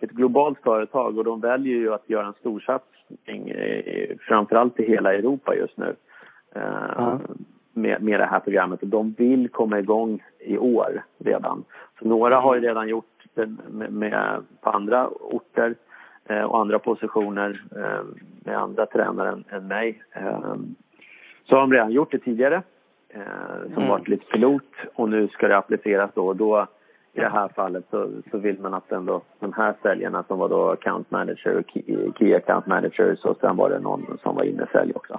ett 0.00 0.10
globalt 0.10 0.58
företag 0.62 1.18
och 1.18 1.24
de 1.24 1.40
väljer 1.40 1.76
ju 1.76 1.94
att 1.94 2.10
göra 2.10 2.26
en 2.26 2.32
storsatsning 2.32 3.48
eh, 3.48 4.16
framförallt 4.20 4.80
i 4.80 4.88
hela 4.88 5.14
Europa 5.14 5.54
just 5.54 5.76
nu 5.76 5.96
eh, 6.54 7.18
med, 7.72 8.02
med 8.02 8.20
det 8.20 8.26
här 8.26 8.40
programmet 8.40 8.82
och 8.82 8.88
de 8.88 9.12
vill 9.12 9.48
komma 9.48 9.78
igång 9.78 10.22
i 10.38 10.58
år 10.58 11.04
redan. 11.18 11.64
Så 11.98 12.08
några 12.08 12.40
har 12.40 12.54
ju 12.54 12.58
mm. 12.58 12.68
redan 12.68 12.88
gjort 12.88 13.24
det 13.34 13.46
med, 13.70 13.92
med, 13.92 14.42
på 14.60 14.70
andra 14.70 15.08
orter 15.08 15.74
och 16.28 16.60
andra 16.60 16.78
positioner 16.78 17.62
eh, 17.76 18.04
med 18.44 18.58
andra 18.58 18.86
tränare 18.86 19.28
än, 19.28 19.44
än 19.50 19.66
mig. 19.66 20.02
Eh, 20.12 20.54
så 21.44 21.54
har 21.54 21.60
de 21.60 21.72
redan 21.72 21.92
gjort 21.92 22.10
det 22.10 22.18
tidigare 22.18 22.62
eh, 23.08 23.62
som 23.64 23.82
mm. 23.82 23.88
varit 23.88 24.08
lite 24.08 24.26
pilot 24.26 24.72
och 24.94 25.08
nu 25.08 25.28
ska 25.28 25.48
det 25.48 25.56
appliceras 25.56 26.10
då 26.14 26.26
och 26.26 26.36
då 26.36 26.66
i 27.12 27.20
det 27.20 27.28
här 27.28 27.48
fallet 27.48 27.84
så, 27.90 28.10
så 28.30 28.38
vill 28.38 28.60
man 28.60 28.74
att 28.74 28.92
ändå 28.92 29.22
de 29.40 29.52
här 29.52 29.74
säljarna 29.82 30.22
som 30.22 30.38
var 30.38 30.48
då 30.48 30.70
account 30.70 31.10
manager 31.10 31.58
och 31.58 31.70
key, 32.18 32.34
account 32.34 32.66
managers 32.66 33.24
och 33.24 33.36
sen 33.40 33.56
var 33.56 33.70
det 33.70 33.78
någon 33.78 34.18
som 34.22 34.36
var 34.36 34.44
innesälj 34.44 34.92
också. 34.94 35.18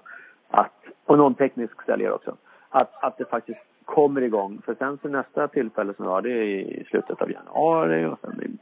Att, 0.50 0.74
och 1.06 1.18
någon 1.18 1.36
teknisk 1.36 1.86
säljare 1.86 2.14
också. 2.14 2.38
Att, 2.70 3.04
att 3.04 3.18
det 3.18 3.26
faktiskt 3.26 3.60
kommer 3.86 4.22
igång. 4.22 4.62
För 4.66 4.76
sen 4.76 4.98
så 5.02 5.08
nästa 5.08 5.48
tillfälle 5.48 5.94
som 5.94 6.06
vi 6.06 6.12
har 6.12 6.22
det 6.22 6.32
är 6.32 6.44
i 6.44 6.86
slutet 6.90 7.22
av 7.22 7.32
januari 7.32 8.06
och 8.06 8.20
sen 8.22 8.58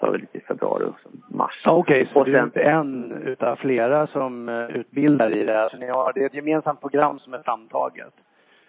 lite 0.00 0.38
i 0.38 0.40
februari 0.40 0.84
och 0.84 1.00
så 1.02 1.08
mars. 1.36 1.62
Okej, 1.66 2.02
okay, 2.02 2.12
så 2.12 2.18
och 2.18 2.26
du 2.26 2.36
är 2.36 2.42
inte 2.42 2.62
en 2.62 3.12
utav 3.12 3.56
flera 3.56 4.06
som 4.06 4.48
uh, 4.48 4.76
utbildar 4.76 5.36
i 5.36 5.44
det? 5.44 5.62
Alltså 5.62 5.78
ni 5.78 5.86
har, 5.86 6.12
det 6.12 6.20
är 6.20 6.26
ett 6.26 6.34
gemensamt 6.34 6.80
program 6.80 7.18
som 7.18 7.34
är 7.34 7.38
framtaget? 7.38 8.14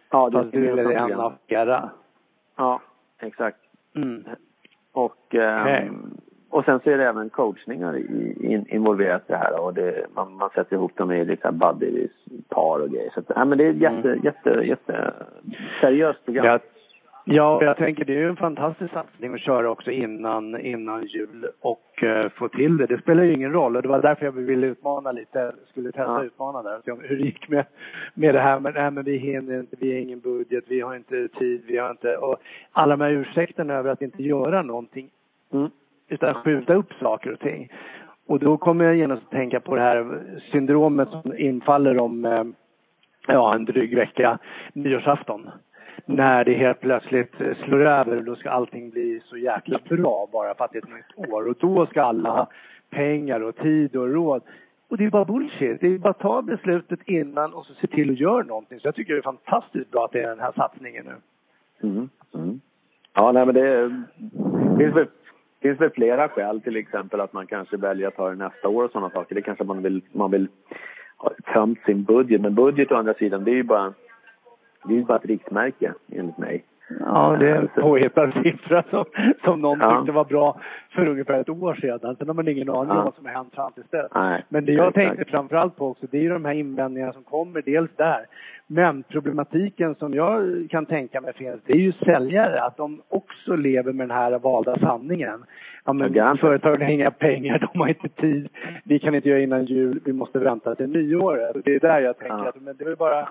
Ja, 0.09 0.29
det 0.29 0.37
är 0.37 0.41
ett 0.41 0.51
du 0.51 0.69
är 0.69 0.91
en 0.91 1.19
av 1.19 1.33
flera? 1.47 1.89
Ja, 2.55 2.81
exakt. 3.21 3.57
Mm. 3.95 4.23
Och, 4.91 5.33
um, 5.33 5.61
okay. 5.61 5.89
och 6.49 6.65
sen 6.65 6.79
så 6.79 6.89
är 6.89 6.97
det 6.97 7.07
även 7.07 7.29
coachningar 7.29 7.97
i, 7.97 8.35
in, 8.41 8.65
involverat 8.69 9.21
i 9.21 9.31
det 9.31 9.37
här 9.37 9.63
och 9.63 9.73
det, 9.73 10.05
man, 10.15 10.33
man 10.33 10.49
sätter 10.49 10.75
ihop 10.75 10.97
dem 10.97 11.11
i 11.11 11.25
liksom 11.25 11.57
buddies, 11.57 12.11
par 12.49 12.79
och 12.79 12.89
grejer. 12.89 13.11
Så 13.13 13.19
att, 13.19 13.25
ja, 13.35 13.45
men 13.45 13.57
det 13.57 13.65
är 13.65 13.69
ett 13.69 13.81
jätte, 13.81 14.09
mm. 14.09 14.23
jätte, 14.23 14.49
jätte 14.49 15.13
seriöst 15.81 16.25
program. 16.25 16.45
Jag 16.45 16.61
Ja, 17.29 17.63
jag 17.63 17.77
tänker 17.77 18.05
det 18.05 18.13
är 18.13 18.19
ju 18.19 18.29
en 18.29 18.35
fantastisk 18.35 18.93
satsning 18.93 19.33
att 19.33 19.41
köra 19.41 19.69
också 19.69 19.91
innan, 19.91 20.59
innan 20.59 21.05
jul 21.05 21.47
och 21.61 22.03
uh, 22.03 22.29
få 22.29 22.49
till 22.49 22.77
det. 22.77 22.85
Det 22.85 23.01
spelar 23.01 23.23
ju 23.23 23.33
ingen 23.33 23.51
roll 23.51 23.75
och 23.75 23.81
det 23.81 23.87
var 23.87 24.01
därför 24.01 24.25
jag 24.25 24.31
ville 24.31 24.67
utmana 24.67 25.11
lite, 25.11 25.51
skulle 25.69 25.91
testa 25.91 26.03
ja. 26.03 26.23
utmana 26.23 26.63
där. 26.63 26.81
Hur 27.01 27.17
det 27.17 27.23
gick 27.23 27.49
med, 27.49 27.65
med 28.13 28.35
det 28.35 28.39
här, 28.39 28.59
men, 28.59 28.73
nej, 28.73 28.91
men 28.91 29.03
vi 29.03 29.17
hinner 29.17 29.59
inte, 29.59 29.75
vi 29.79 29.93
har 29.93 29.99
ingen 29.99 30.19
budget, 30.19 30.63
vi 30.67 30.81
har 30.81 30.95
inte 30.95 31.27
tid, 31.27 31.63
vi 31.67 31.77
har 31.77 31.91
inte, 31.91 32.17
och 32.17 32.37
alla 32.71 32.97
de 32.97 33.03
här 33.03 33.11
ursäkterna 33.11 33.73
över 33.73 33.91
att 33.91 34.01
inte 34.01 34.23
göra 34.23 34.61
någonting. 34.61 35.09
Mm. 35.53 35.69
Utan 36.09 36.33
skjuta 36.33 36.73
upp 36.73 36.93
saker 36.93 37.33
och 37.33 37.39
ting. 37.39 37.71
Och 38.27 38.39
då 38.39 38.57
kommer 38.57 38.85
jag 38.85 38.95
genast 38.95 39.23
att 39.23 39.31
tänka 39.31 39.59
på 39.59 39.75
det 39.75 39.81
här 39.81 40.19
syndromet 40.51 41.09
som 41.09 41.37
infaller 41.37 41.99
om, 41.99 42.25
uh, 42.25 42.43
ja, 43.27 43.55
en 43.55 43.65
dryg 43.65 43.95
vecka, 43.95 44.37
nyårsafton 44.73 45.49
när 46.05 46.45
det 46.45 46.53
helt 46.53 46.79
plötsligt 46.79 47.35
slår 47.65 47.85
över, 47.85 48.17
och 48.17 48.23
då 48.23 48.35
ska 48.35 48.49
allting 48.49 48.89
bli 48.89 49.21
så 49.25 49.37
jäkla 49.37 49.79
bra 49.89 50.29
bara 50.31 50.55
för 50.55 50.65
att 50.65 50.71
det 50.71 50.77
är 50.77 50.83
ett 50.83 50.89
nytt 50.89 51.29
år. 51.31 51.47
Och 51.47 51.55
då 51.59 51.85
ska 51.85 52.01
alla 52.01 52.29
ha 52.29 52.49
pengar 52.89 53.39
och 53.39 53.55
tid 53.55 53.95
och 53.95 54.09
råd. 54.09 54.41
Och 54.89 54.97
det 54.97 55.05
är 55.05 55.09
bara 55.09 55.25
bullshit. 55.25 55.81
Det 55.81 55.87
är 55.87 55.97
bara 55.97 56.09
att 56.09 56.19
ta 56.19 56.41
beslutet 56.41 56.99
innan 57.05 57.53
och 57.53 57.65
så 57.65 57.73
se 57.73 57.87
till 57.87 58.11
att 58.11 58.19
göra 58.19 58.43
någonting. 58.43 58.79
Så 58.79 58.87
jag 58.87 58.95
tycker 58.95 59.13
det 59.13 59.19
är 59.19 59.23
fantastiskt 59.23 59.91
bra 59.91 60.05
att 60.05 60.11
det 60.11 60.21
är 60.21 60.29
den 60.29 60.39
här 60.39 60.53
satsningen 60.55 61.05
nu. 61.05 61.15
Mm. 61.89 62.09
Mm. 62.35 62.59
Ja, 63.13 63.31
nej 63.31 63.45
men 63.45 63.55
det 63.55 63.89
finns 64.77 64.95
väl, 64.95 65.07
finns 65.61 65.81
väl 65.81 65.89
flera 65.89 66.29
skäl. 66.29 66.61
Till 66.61 66.75
exempel 66.75 67.21
att 67.21 67.33
man 67.33 67.47
kanske 67.47 67.77
väljer 67.77 68.07
att 68.07 68.15
ta 68.15 68.29
det 68.29 68.35
nästa 68.35 68.67
år 68.67 68.83
och 68.83 68.91
sådana 68.91 69.09
saker. 69.09 69.35
Det 69.35 69.41
kanske 69.41 69.63
man 69.63 69.83
vill, 69.83 70.01
man 70.11 70.31
vill 70.31 70.47
ha 71.17 71.31
tömt 71.53 71.79
sin 71.85 72.03
budget. 72.03 72.41
Men 72.41 72.55
budget 72.55 72.91
å 72.91 72.95
andra 72.95 73.13
sidan, 73.13 73.43
det 73.43 73.51
är 73.51 73.55
ju 73.55 73.63
bara 73.63 73.93
det 74.87 74.93
är 74.93 74.97
ju 74.97 75.03
bara 75.03 75.17
ett 75.17 75.25
riktmärke 75.25 75.93
enligt 76.11 76.37
mig. 76.37 76.63
Ja, 76.99 77.37
det 77.39 77.49
är 77.49 77.55
en 77.55 77.67
påhittad 77.67 78.31
siffra 78.43 78.83
som, 78.89 79.05
som 79.43 79.61
någon 79.61 79.79
ja. 79.81 79.97
tyckte 79.97 80.11
var 80.11 80.25
bra 80.25 80.59
för 80.89 81.07
ungefär 81.07 81.39
ett 81.39 81.49
år 81.49 81.73
sedan. 81.73 82.15
Sen 82.15 82.27
har 82.27 82.33
man 82.33 82.47
ingen 82.47 82.69
aning 82.69 82.91
om 82.91 83.03
vad 83.03 83.15
som 83.15 83.25
har 83.25 83.33
hänt 83.33 83.55
fram 83.55 83.71
tills 83.71 83.89
dess. 83.89 84.11
Men 84.49 84.65
det 84.65 84.71
jag 84.71 84.93
tänkte 84.93 85.25
framförallt 85.25 85.75
på 85.75 85.87
också, 85.87 86.05
det 86.11 86.17
är 86.17 86.21
ju 86.21 86.29
de 86.29 86.45
här 86.45 86.53
invändningarna 86.53 87.13
som 87.13 87.23
kommer, 87.23 87.61
dels 87.61 87.91
där. 87.95 88.25
Men 88.67 89.03
problematiken 89.03 89.95
som 89.95 90.13
jag 90.13 90.67
kan 90.69 90.85
tänka 90.85 91.21
mig 91.21 91.33
finns, 91.33 91.61
det 91.65 91.73
är 91.73 91.77
ju 91.77 91.91
säljare, 91.91 92.63
att 92.63 92.77
de 92.77 93.01
också 93.09 93.55
lever 93.55 93.93
med 93.93 94.07
den 94.07 94.17
här 94.17 94.39
valda 94.39 94.79
sanningen. 94.79 95.43
Ja, 95.85 95.93
men 95.93 96.13
ja, 96.13 96.37
företagen 96.39 96.81
har 96.81 96.89
inga 96.89 97.11
pengar, 97.11 97.69
de 97.73 97.79
har 97.79 97.87
inte 97.87 98.09
tid, 98.09 98.49
vi 98.83 98.99
kan 98.99 99.15
inte 99.15 99.29
göra 99.29 99.39
innan 99.39 99.65
jul, 99.65 99.99
vi 100.05 100.13
måste 100.13 100.39
vänta 100.39 100.75
till 100.75 100.89
nyåret. 100.89 101.57
Det 101.65 101.75
är 101.75 101.79
där 101.79 101.99
jag 101.99 102.17
tänker 102.17 102.37
ja. 102.37 102.49
att 102.49 102.61
men 102.61 102.77
det 102.77 102.85
är 102.85 102.95
bara 102.95 103.27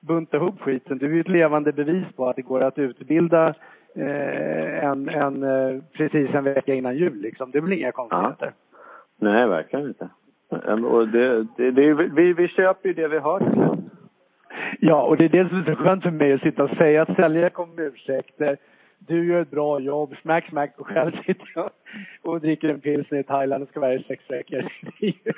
bunta 0.00 0.36
ihop 0.36 0.60
skiten. 0.60 0.98
Du 0.98 1.06
är 1.06 1.10
ju 1.10 1.20
ett 1.20 1.28
levande 1.28 1.72
bevis 1.72 2.04
på 2.16 2.28
att 2.28 2.36
det 2.36 2.42
går 2.42 2.60
att 2.60 2.78
utbilda 2.78 3.54
eh, 3.94 4.84
en, 4.84 5.08
en, 5.08 5.42
eh, 5.42 5.82
precis 5.92 6.34
en 6.34 6.44
vecka 6.44 6.74
innan 6.74 6.96
jul 6.96 7.20
liksom. 7.20 7.50
Det 7.50 7.60
väl 7.60 7.72
inga 7.72 7.92
konstigheter? 7.92 8.52
Ja. 8.70 8.78
Nej, 9.20 9.48
verkligen 9.48 9.86
inte. 9.86 10.08
Och 10.86 11.08
det, 11.08 11.46
det, 11.56 11.70
det, 11.70 11.94
vi, 11.94 12.32
vi 12.32 12.48
köper 12.48 12.88
ju 12.88 12.94
det 12.94 13.08
vi 13.08 13.18
hör 13.18 13.42
Ja, 14.80 15.02
och 15.02 15.16
det 15.16 15.24
är 15.24 15.28
det 15.28 15.48
som 15.48 15.58
är 15.58 15.64
så 15.64 15.74
skönt 15.74 16.02
för 16.02 16.10
mig 16.10 16.32
att 16.32 16.40
sitta 16.40 16.64
och 16.64 16.76
säga 16.76 17.02
att 17.02 17.16
säljare 17.16 17.50
kommer 17.50 17.74
med 17.74 17.84
ursäkter 17.84 18.56
du 18.98 19.26
gör 19.26 19.42
ett 19.42 19.50
bra 19.50 19.80
jobb, 19.80 20.14
smack 20.22 20.48
smack 20.48 20.74
och 20.78 20.86
själv 20.86 21.12
sitter 21.26 21.52
jag 21.54 21.70
och 22.22 22.40
dricker 22.40 22.68
en 22.68 22.80
pilsner 22.80 23.18
i 23.18 23.22
Thailand 23.22 23.62
och 23.62 23.68
ska 23.68 23.80
vara 23.80 23.94
i 23.94 24.02
sex 24.02 24.30
veckor. 24.30 24.62
Det 25.00 25.06
är 25.06 25.12
ju, 25.12 25.32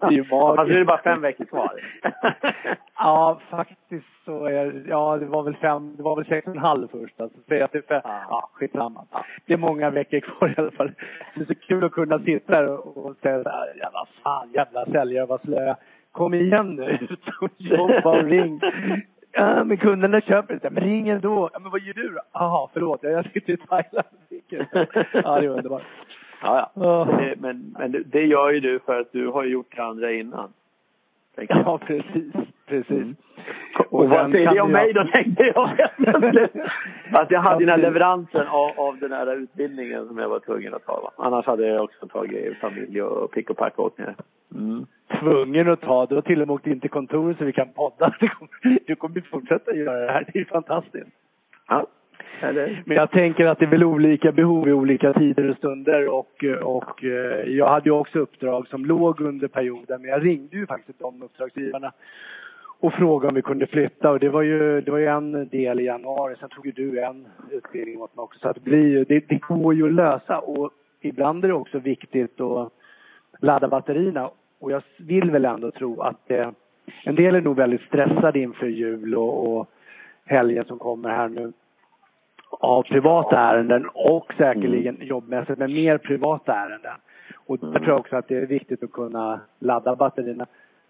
det 0.00 0.06
är 0.06 0.10
ju 0.10 0.24
magiskt. 0.30 0.58
Alltså 0.58 0.74
är 0.74 0.78
det 0.78 0.84
bara 0.84 1.02
fem 1.02 1.20
veckor 1.20 1.44
kvar? 1.44 1.80
ja, 2.98 3.40
faktiskt 3.50 4.06
så 4.24 4.46
är 4.46 4.84
ja 4.88 5.16
det 5.16 5.26
var 5.26 5.42
väl 5.42 5.56
fem, 5.56 5.96
det 5.96 6.02
var 6.02 6.16
väl 6.16 6.24
sex 6.24 6.46
och 6.46 6.54
en 6.54 6.58
halv 6.58 6.88
först 6.88 7.20
alltså. 7.20 7.38
Säg 7.48 7.62
att 7.62 7.72
det 7.72 7.78
är 7.78 7.82
fem, 7.82 8.00
ja, 8.04 8.50
skitsamma. 8.52 9.04
Det 9.46 9.52
är 9.52 9.58
många 9.58 9.90
veckor 9.90 10.20
kvar 10.20 10.48
i 10.48 10.60
alla 10.60 10.70
fall. 10.70 10.92
Det 11.34 11.40
är 11.40 11.44
så 11.44 11.54
kul 11.54 11.84
att 11.84 11.92
kunna 11.92 12.18
sitta 12.18 12.52
där 12.52 12.96
och, 12.96 13.16
säga 13.22 13.42
så 13.42 13.48
här, 13.48 13.66
jävla 13.76 14.06
fan, 14.22 14.50
jävla 14.52 14.86
säljare, 14.86 15.26
vad 15.26 15.40
slöa. 15.40 15.76
Kom 16.12 16.34
igen 16.34 16.74
nu, 16.74 16.90
ut 17.10 17.28
och 17.40 17.50
jobba 17.56 18.18
och 18.18 18.24
ring. 18.24 18.60
Ja, 19.34 19.64
men 19.64 19.76
kunderna 19.76 20.20
köper 20.20 20.54
inte. 20.54 20.70
Men 20.70 20.82
ring 20.82 21.08
ändå. 21.08 21.50
Ja, 21.52 21.58
men 21.58 21.70
vad 21.70 21.80
gör 21.80 21.94
du 21.94 22.08
då? 22.08 22.20
Jaha, 22.32 22.68
förlåt. 22.72 23.02
Jag 23.02 23.30
sitter 23.32 23.52
i 23.52 23.56
Thailand. 23.56 24.06
Ja, 25.12 25.40
det 25.40 25.46
är 25.46 25.48
underbart. 25.48 25.82
Ja, 26.42 26.70
ja. 26.74 27.08
Det, 27.18 27.34
men, 27.40 27.74
men 27.78 28.04
det 28.06 28.22
gör 28.26 28.50
ju 28.50 28.60
du 28.60 28.78
för 28.78 29.00
att 29.00 29.12
du 29.12 29.28
har 29.28 29.44
gjort 29.44 29.76
det 29.76 29.82
andra 29.82 30.12
innan. 30.12 30.52
Ja, 31.36 31.78
precis. 31.86 32.32
Precis. 32.66 32.90
Mm. 32.90 33.16
Och, 33.78 34.00
och 34.00 34.08
vad 34.08 34.30
säger 34.30 34.54
det 34.54 34.60
om 34.60 34.72
mig 34.72 34.92
då, 34.92 35.04
tänkte 35.04 35.46
jag. 35.46 35.80
att 37.22 37.30
jag 37.30 37.40
hade 37.40 37.58
den 37.58 37.68
här 37.68 37.78
leveransen 37.78 38.46
av, 38.46 38.70
av 38.76 38.98
den 38.98 39.12
här 39.12 39.36
utbildningen 39.36 40.06
som 40.08 40.18
jag 40.18 40.28
var 40.28 40.40
tvungen 40.40 40.74
att 40.74 40.86
ta. 40.86 41.00
Va? 41.00 41.24
Annars 41.24 41.46
hade 41.46 41.66
jag 41.66 41.84
också 41.84 42.06
tagit 42.06 42.58
familj 42.58 43.02
och 43.02 43.30
pick 43.30 43.50
och 43.50 43.56
pack 43.56 43.74
ner. 43.98 44.14
Mm. 44.54 44.86
Tvungen 45.20 45.68
att 45.68 45.80
ta. 45.80 46.06
Du 46.06 46.14
har 46.14 46.22
till 46.22 46.42
och 46.42 46.48
med 46.48 46.54
åkt 46.54 46.66
in 46.66 46.80
till 46.80 46.90
kontoret 46.90 47.38
så 47.38 47.44
vi 47.44 47.52
kan 47.52 47.68
podda. 47.68 48.14
Du 48.20 48.28
kommer, 48.28 48.78
du 48.86 48.96
kommer 48.96 49.20
fortsätta 49.20 49.74
göra 49.74 50.06
det 50.06 50.12
här. 50.12 50.30
Det 50.32 50.38
är 50.38 50.44
fantastiskt. 50.44 51.10
Ja. 51.68 51.86
Men 52.84 52.96
jag 52.96 53.10
tänker 53.10 53.46
att 53.46 53.58
det 53.58 53.64
är 53.64 53.70
väl 53.70 53.84
olika 53.84 54.32
behov 54.32 54.68
i 54.68 54.72
olika 54.72 55.12
tider 55.12 55.50
och 55.50 55.56
stunder 55.56 56.08
och, 56.08 56.44
och 56.62 57.04
eh, 57.04 57.48
jag 57.48 57.68
hade 57.68 57.88
ju 57.88 57.90
också 57.90 58.18
uppdrag 58.18 58.68
som 58.68 58.86
låg 58.86 59.20
under 59.20 59.48
perioden 59.48 60.02
men 60.02 60.10
jag 60.10 60.24
ringde 60.24 60.56
ju 60.56 60.66
faktiskt 60.66 60.98
de 60.98 61.22
uppdragsgivarna 61.22 61.92
och 62.80 62.92
frågade 62.92 63.28
om 63.28 63.34
vi 63.34 63.42
kunde 63.42 63.66
flytta 63.66 64.10
och 64.10 64.20
det 64.20 64.28
var 64.28 64.42
ju, 64.42 64.80
det 64.80 64.90
var 64.90 64.98
ju 64.98 65.06
en 65.06 65.48
del 65.48 65.80
i 65.80 65.84
januari. 65.84 66.34
Sen 66.40 66.48
tog 66.48 66.66
ju 66.66 66.72
du 66.72 67.00
en 67.00 67.26
utbildning 67.50 68.00
åt 68.00 68.16
mig 68.16 68.22
också. 68.22 68.40
Så 68.40 68.48
att 68.48 68.54
det, 68.54 68.62
blir, 68.62 69.04
det, 69.08 69.28
det 69.28 69.38
går 69.38 69.74
ju 69.74 69.86
att 69.86 69.94
lösa 69.94 70.38
och 70.38 70.70
ibland 71.00 71.44
är 71.44 71.48
det 71.48 71.54
också 71.54 71.78
viktigt 71.78 72.40
att 72.40 72.72
ladda 73.40 73.68
batterierna. 73.68 74.30
Och 74.60 74.72
jag 74.72 74.82
vill 74.98 75.30
väl 75.30 75.44
ändå 75.44 75.70
tro 75.70 76.00
att 76.00 76.30
eh, 76.30 76.50
en 77.04 77.14
del 77.14 77.34
är 77.34 77.40
nog 77.40 77.56
väldigt 77.56 77.82
stressade 77.82 78.38
inför 78.38 78.66
jul 78.66 79.14
och, 79.14 79.56
och 79.56 79.70
helgen 80.24 80.64
som 80.64 80.78
kommer 80.78 81.10
här 81.10 81.28
nu 81.28 81.52
av 82.50 82.82
privata 82.82 83.38
ärenden 83.38 83.88
och 83.94 84.32
säkerligen 84.36 84.94
mm. 84.94 85.06
jobbmässigt, 85.06 85.58
men 85.58 85.74
mer 85.74 85.98
privata 85.98 86.54
ärenden. 86.54 86.96
Och 87.46 87.58
där 87.58 87.78
tror 87.78 87.88
jag 87.88 88.00
också 88.00 88.16
att 88.16 88.28
det 88.28 88.36
är 88.36 88.46
viktigt 88.46 88.82
att 88.82 88.92
kunna 88.92 89.40
ladda 89.58 89.96
batterierna. 89.96 90.46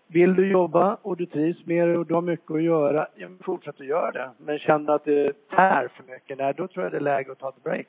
Vill 0.06 0.34
du 0.34 0.50
jobba 0.50 0.96
och 1.02 1.16
du 1.16 1.26
trivs 1.26 1.66
med 1.66 1.88
det 1.88 1.98
och 1.98 2.06
du 2.06 2.14
har 2.14 2.22
mycket 2.22 2.50
att 2.50 2.62
göra, 2.62 3.06
ja, 3.14 3.28
fortsätt 3.40 3.80
att 3.80 3.86
göra 3.86 4.10
det. 4.10 4.30
Men 4.38 4.58
känner 4.58 4.92
att 4.92 5.04
det 5.04 5.32
tär 5.50 5.88
för 5.96 6.12
mycket, 6.12 6.38
nej, 6.38 6.54
då 6.56 6.68
tror 6.68 6.84
jag 6.84 6.92
det 6.92 6.98
är 6.98 7.00
läge 7.00 7.32
att 7.32 7.38
ta 7.38 7.48
ett 7.48 7.64
break. 7.64 7.86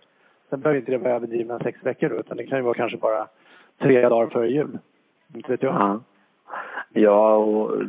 Sen 0.49 0.61
behöver 0.61 0.79
inte 0.79 0.91
det 0.91 0.97
vara 0.97 1.13
överdrivna 1.13 1.59
sex 1.59 1.79
veckor 1.83 2.19
utan 2.19 2.37
det 2.37 2.47
kan 2.47 2.57
ju 2.57 2.63
vara 2.63 2.73
kanske 2.73 2.97
bara 2.97 3.27
tre 3.79 4.09
dagar 4.09 4.27
före 4.27 4.47
jul. 4.47 4.79
Inte 5.33 5.51
vet 5.51 5.63
jag. 5.63 5.73
Ja, 5.73 5.99
ja 6.93 7.35
och 7.35 7.81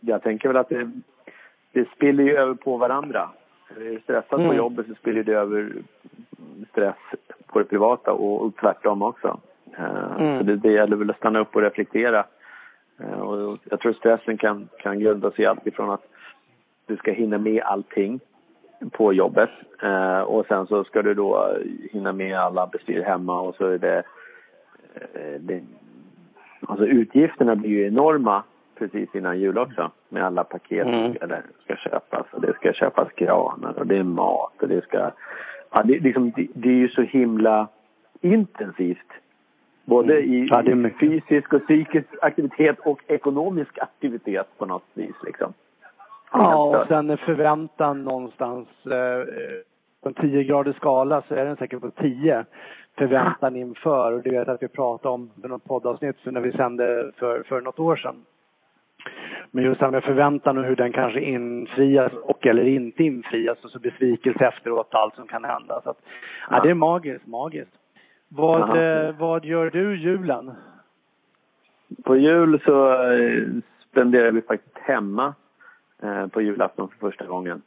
jag 0.00 0.22
tänker 0.22 0.48
väl 0.48 0.56
att 0.56 0.68
det, 0.68 0.90
det 1.72 1.88
spiller 1.96 2.24
ju 2.24 2.36
över 2.36 2.54
på 2.54 2.76
varandra. 2.76 3.28
Är 3.76 3.80
du 3.80 4.00
stressad 4.00 4.40
mm. 4.40 4.50
på 4.50 4.56
jobbet 4.56 4.86
så 4.86 4.94
spiller 4.94 5.22
det 5.22 5.32
över 5.32 5.72
stress 6.70 6.96
på 7.46 7.58
det 7.58 7.64
privata 7.64 8.12
och 8.12 8.56
tvärtom 8.56 9.02
också. 9.02 9.40
Eh, 9.78 10.20
mm. 10.20 10.38
Så 10.38 10.44
det, 10.44 10.56
det 10.56 10.72
gäller 10.72 10.96
väl 10.96 11.10
att 11.10 11.16
stanna 11.16 11.40
upp 11.40 11.56
och 11.56 11.62
reflektera. 11.62 12.24
Eh, 13.00 13.20
och 13.20 13.58
jag 13.64 13.80
tror 13.80 13.92
stressen 13.92 14.38
kan, 14.38 14.68
kan 14.78 15.00
grunda 15.00 15.30
sig 15.30 15.42
i 15.42 15.46
allt 15.46 15.66
ifrån 15.66 15.90
att 15.90 16.06
du 16.86 16.96
ska 16.96 17.12
hinna 17.12 17.38
med 17.38 17.62
allting 17.62 18.20
på 18.92 19.12
jobbet 19.12 19.50
eh, 19.82 20.20
och 20.20 20.46
sen 20.46 20.66
så 20.66 20.84
ska 20.84 21.02
du 21.02 21.14
då 21.14 21.56
hinna 21.92 22.12
med 22.12 22.38
alla 22.38 22.66
bestyr 22.66 23.02
hemma 23.02 23.40
och 23.40 23.54
så 23.54 23.66
är 23.66 23.78
det, 23.78 24.02
det 25.40 25.62
alltså 26.60 26.86
utgifterna 26.86 27.56
blir 27.56 27.70
ju 27.70 27.86
enorma 27.86 28.42
precis 28.78 29.14
innan 29.14 29.40
jul 29.40 29.58
också 29.58 29.90
med 30.08 30.24
alla 30.24 30.44
paket 30.44 30.86
mm. 30.86 31.14
som 31.14 31.28
ska, 31.64 31.76
köpas 31.76 32.26
och 32.30 32.40
det 32.40 32.54
ska 32.54 32.72
köpas 32.72 33.08
granar 33.16 33.78
och 33.78 33.86
det 33.86 33.96
är 33.96 34.02
mat 34.02 34.62
och 34.62 34.68
det 34.68 34.84
ska 34.84 35.10
ja, 35.70 35.82
det, 35.84 35.98
liksom, 35.98 36.30
det, 36.30 36.46
det 36.54 36.68
är 36.68 36.74
ju 36.74 36.88
så 36.88 37.02
himla 37.02 37.68
intensivt 38.20 39.12
både 39.84 40.18
mm. 40.18 40.34
i, 40.34 40.48
ja, 40.50 40.62
i 40.62 40.94
fysisk 41.00 41.52
och 41.52 41.62
psykisk 41.62 42.06
aktivitet 42.22 42.78
och 42.78 43.00
ekonomisk 43.06 43.78
aktivitet 43.78 44.46
på 44.58 44.66
något 44.66 44.86
vis 44.94 45.16
liksom. 45.24 45.52
Ja, 46.32 46.80
och 46.80 46.88
sen 46.88 47.10
är 47.10 47.16
förväntan 47.16 48.04
någonstans 48.04 48.68
eh, 48.86 49.24
på 50.02 50.08
en 50.08 50.14
10 50.14 50.44
graders 50.44 50.76
skala 50.76 51.22
så 51.28 51.34
är 51.34 51.44
den 51.44 51.56
säkert 51.56 51.80
på 51.80 51.90
10 51.90 52.44
förväntan 52.98 53.56
inför. 53.56 54.12
Och 54.12 54.22
det 54.22 54.30
vet 54.30 54.48
att 54.48 54.62
vi 54.62 54.68
pratade 54.68 55.14
om 55.14 55.30
i 55.44 55.48
något 55.48 55.64
poddavsnitt 55.64 56.16
när 56.24 56.40
vi 56.40 56.52
sände 56.52 57.12
för, 57.16 57.42
för 57.42 57.60
något 57.60 57.78
år 57.78 57.96
sedan. 57.96 58.24
Men 59.50 59.64
just 59.64 59.80
det 59.80 59.86
här 59.86 59.92
med 59.92 60.04
förväntan 60.04 60.58
och 60.58 60.64
hur 60.64 60.76
den 60.76 60.92
kanske 60.92 61.20
infrias 61.20 62.12
och 62.12 62.46
eller 62.46 62.64
inte 62.64 63.04
infrias 63.04 63.64
och 63.64 63.70
så 63.70 63.78
besvikelse 63.78 64.44
efteråt 64.44 64.94
allt 64.94 65.14
som 65.14 65.26
kan 65.26 65.44
hända. 65.44 65.80
Så 65.84 65.90
att, 65.90 65.98
ja. 66.50 66.56
ja 66.56 66.62
det 66.62 66.70
är 66.70 66.74
magiskt, 66.74 67.26
magiskt. 67.26 67.72
Vad, 68.28 68.60
eh, 68.60 69.14
vad 69.18 69.44
gör 69.44 69.70
du 69.70 69.96
julen? 69.96 70.50
På 72.04 72.16
jul 72.16 72.60
så 72.64 72.92
eh, 73.12 73.46
spenderar 73.90 74.30
vi 74.30 74.42
faktiskt 74.42 74.78
hemma 74.78 75.34
eh, 76.02 76.26
på 76.26 76.42
julafton 76.42 76.88
för 76.88 76.98
första 76.98 77.26
gången. 77.26 77.62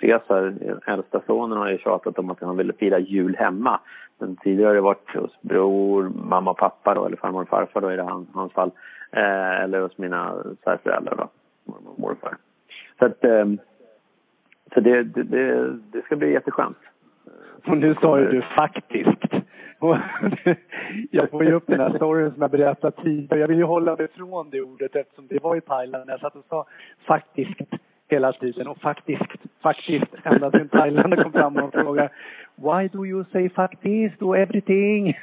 Cesar, 0.00 0.54
äldsta 0.86 1.20
sonen, 1.26 1.58
har 1.58 1.70
ju 1.70 1.78
tjatat 1.78 2.18
om 2.18 2.30
att 2.30 2.40
han 2.40 2.56
ville 2.56 2.72
fira 2.72 2.98
jul 2.98 3.36
hemma. 3.36 3.80
Men 4.18 4.36
tidigare 4.36 4.68
har 4.68 4.74
det 4.74 4.80
varit 4.80 5.14
hos 5.14 5.40
bror, 5.40 6.08
mamma 6.08 6.50
och 6.50 6.58
pappa 6.58 6.94
då, 6.94 7.06
eller 7.06 7.16
farmor 7.16 7.42
och 7.42 7.48
farfar 7.48 7.80
då 7.80 7.92
i 7.92 7.96
det 7.96 8.02
han, 8.02 8.26
hans 8.34 8.52
fall. 8.52 8.70
Eh, 9.12 9.62
eller 9.62 9.80
hos 9.80 9.98
mina 9.98 10.34
svärföräldrar 10.64 11.16
då, 11.16 11.28
mormor 11.64 11.90
och 11.92 11.98
morfar. 11.98 12.36
Så 12.98 13.04
att, 13.04 13.24
eh, 13.24 13.46
så 14.74 14.80
det, 14.80 15.02
det, 15.02 15.72
det 15.92 16.02
ska 16.04 16.16
bli 16.16 16.32
jätteskönt. 16.32 16.78
Och 17.66 17.76
nu 17.76 17.94
sa 17.94 18.16
du 18.16 18.42
faktiskt. 18.58 19.24
jag 21.10 21.30
får 21.30 21.44
ju 21.44 21.52
upp 21.52 21.66
den 21.66 21.80
här 21.80 21.96
storyn 21.96 22.32
som 22.32 22.42
jag 22.42 22.50
berättat 22.50 22.96
tidigare. 22.96 23.40
Jag 23.40 23.48
vill 23.48 23.58
ju 23.58 23.64
hålla 23.64 23.96
mig 23.96 24.08
från 24.08 24.50
det 24.50 24.62
ordet 24.62 24.96
eftersom 24.96 25.26
det 25.26 25.42
var 25.42 25.56
i 25.56 25.60
Thailand 25.60 26.06
när 26.06 26.12
jag 26.12 26.20
satt 26.20 26.36
och 26.36 26.44
sa 26.48 26.66
faktiskt 27.06 27.60
hela 28.08 28.32
tiden 28.32 28.68
och 28.68 28.80
faktiskt, 28.80 29.22
faktiskt 29.62 30.14
ända 30.24 30.50
sedan 30.50 30.68
Thailand 30.68 31.22
kom 31.22 31.32
fram 31.32 31.56
och 31.56 31.72
frågade 31.72 32.10
Why 32.56 32.88
do 32.88 33.06
you 33.06 33.24
say 33.32 33.48
faktiskt 33.48 34.22
och 34.22 34.38
everything? 34.38 35.08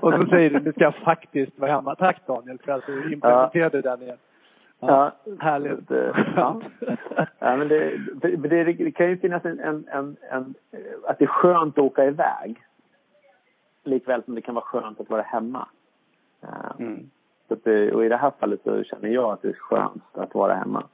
och 0.00 0.12
så 0.12 0.26
säger 0.30 0.50
du, 0.50 0.60
nu 0.60 0.72
ska 0.72 0.84
jag 0.84 0.94
faktiskt 0.94 1.58
vara 1.58 1.72
hemma. 1.72 1.94
Tack 1.94 2.26
Daniel 2.26 2.58
för 2.64 2.72
att 2.72 2.86
du 2.86 3.12
implementerade 3.12 3.82
ja. 3.84 3.90
den 3.90 4.02
igen. 4.02 4.18
Ja, 4.80 5.12
härligt. 5.40 5.90
Ja. 6.36 6.60
ja, 7.38 7.56
men 7.56 7.68
det, 7.68 7.98
det, 8.14 8.64
det, 8.64 8.92
kan 8.92 9.10
ju 9.10 9.16
finnas 9.16 9.44
en, 9.44 9.60
en, 9.60 9.84
en, 9.88 10.16
en, 10.30 10.54
att 11.06 11.18
det 11.18 11.24
är 11.24 11.28
skönt 11.28 11.78
att 11.78 11.84
åka 11.84 12.04
iväg. 12.04 12.62
Likväl 13.84 14.22
som 14.24 14.34
det 14.34 14.40
kan 14.40 14.54
vara 14.54 14.64
skönt 14.64 15.00
att 15.00 15.10
vara 15.10 15.22
hemma. 15.22 15.68
Mm. 16.78 17.10
Så 17.48 17.56
det, 17.62 17.92
och 17.92 18.04
i 18.04 18.08
det 18.08 18.16
här 18.16 18.32
fallet 18.40 18.60
så 18.64 18.82
känner 18.84 19.08
jag 19.08 19.32
att 19.32 19.42
det 19.42 19.48
är 19.48 19.52
skönt 19.52 20.02
att 20.12 20.34
vara 20.34 20.54
hemma. 20.54 20.84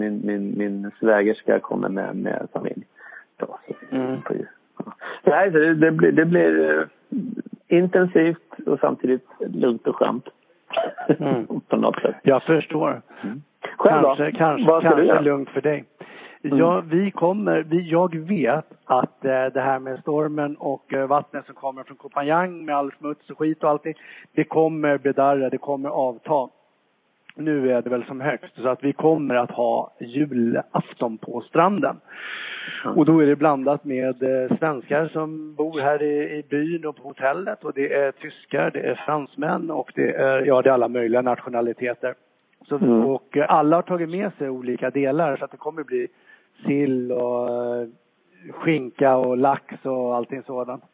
Så 0.00 0.04
min, 0.04 0.20
min, 0.24 0.58
min 0.58 0.90
svägerska 1.00 1.60
kommer 1.60 1.88
med, 1.88 2.16
med 2.16 2.48
familj. 2.52 2.82
Då, 3.36 3.58
mm. 3.90 4.20
Nej, 5.22 5.50
det, 5.50 5.74
det, 5.74 5.90
blir, 5.90 6.12
det 6.12 6.24
blir 6.24 6.78
eh, 6.78 6.86
intensivt 7.68 8.66
och 8.66 8.78
samtidigt 8.80 9.26
lugnt 9.38 9.86
och 9.86 9.96
skönt. 9.96 10.24
Mm. 11.18 11.46
på 11.68 11.76
något 11.76 12.02
sätt. 12.02 12.16
Jag 12.22 12.42
förstår. 12.42 13.02
Mm. 13.22 13.42
Själv 13.76 14.02
kanske, 14.02 14.24
då? 14.24 14.38
Kanske, 14.38 14.72
Vad 14.72 14.82
ska 14.82 14.90
kanske 14.90 15.18
du 15.18 15.24
lugnt 15.24 15.50
för 15.50 15.60
dig. 15.60 15.84
Mm. 16.44 16.58
Ja, 16.58 16.82
vi 16.90 17.10
kommer, 17.10 17.62
vi, 17.62 17.90
jag 17.90 18.16
vet 18.16 18.66
att 18.84 19.24
eh, 19.24 19.46
det 19.54 19.60
här 19.60 19.78
med 19.78 20.00
stormen 20.00 20.56
och 20.56 20.94
eh, 20.94 21.06
vattnet 21.06 21.46
som 21.46 21.54
kommer 21.54 21.82
från 21.82 21.96
Kopanjang 21.96 22.64
med 22.64 22.76
all 22.76 22.92
smuts 22.92 23.30
och 23.30 23.38
skit 23.38 23.64
och 23.64 23.70
allting, 23.70 23.94
det 24.34 24.44
kommer 24.44 24.98
bedarra, 24.98 25.50
det 25.50 25.58
kommer 25.58 25.88
avta 25.88 26.48
nu 27.34 27.72
är 27.72 27.82
det 27.82 27.90
väl 27.90 28.04
som 28.04 28.20
högst. 28.20 28.54
Så 28.54 28.68
att 28.68 28.84
vi 28.84 28.92
kommer 28.92 29.34
att 29.34 29.50
ha 29.50 29.92
julafton 30.00 31.18
på 31.18 31.40
stranden. 31.40 31.96
Och 32.96 33.04
då 33.04 33.22
är 33.22 33.26
det 33.26 33.36
blandat 33.36 33.84
med 33.84 34.22
eh, 34.22 34.58
svenskar 34.58 35.08
som 35.08 35.54
bor 35.54 35.80
här 35.80 36.02
i, 36.02 36.38
i 36.38 36.44
byn 36.50 36.86
och 36.86 36.96
på 36.96 37.02
hotellet 37.02 37.64
och 37.64 37.72
det 37.74 37.94
är 37.94 38.12
tyskar, 38.12 38.70
det 38.70 38.80
är 38.80 38.94
fransmän 38.94 39.70
och 39.70 39.92
det 39.94 40.10
är, 40.10 40.46
ja 40.46 40.62
det 40.62 40.68
är 40.70 40.74
alla 40.74 40.88
möjliga 40.88 41.22
nationaliteter. 41.22 42.14
Så, 42.68 42.76
mm. 42.76 43.04
Och 43.04 43.36
alla 43.48 43.76
har 43.76 43.82
tagit 43.82 44.10
med 44.10 44.32
sig 44.38 44.50
olika 44.50 44.90
delar 44.90 45.36
så 45.36 45.44
att 45.44 45.50
det 45.50 45.56
kommer 45.56 45.84
bli 45.84 46.08
sill 46.66 47.12
och 47.12 47.48
eh, 47.48 47.88
skinka 48.50 49.16
och 49.16 49.36
lax 49.36 49.74
och 49.82 50.16
allting 50.16 50.42
sådant. 50.42 50.84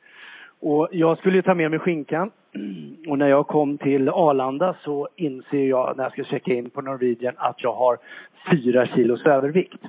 Och 0.61 0.88
jag 0.92 1.18
skulle 1.18 1.42
ta 1.42 1.55
med 1.55 1.70
mig 1.70 1.81
skinkan. 1.81 2.31
Och 3.09 3.19
när 3.19 3.29
jag 3.29 3.47
kom 3.47 3.79
till 3.79 4.09
Arlanda 4.09 4.77
så 4.85 5.09
inser 5.16 5.64
jag 5.64 5.97
när 5.97 6.05
jag 6.05 6.12
ska 6.12 6.25
checka 6.25 6.53
in 6.53 6.71
på 6.71 6.81
Norwegian 6.81 7.35
att 7.37 7.62
jag 7.62 7.73
har 7.73 7.99
fyra 8.51 8.87
kilos 8.87 9.27
övervikt. 9.27 9.83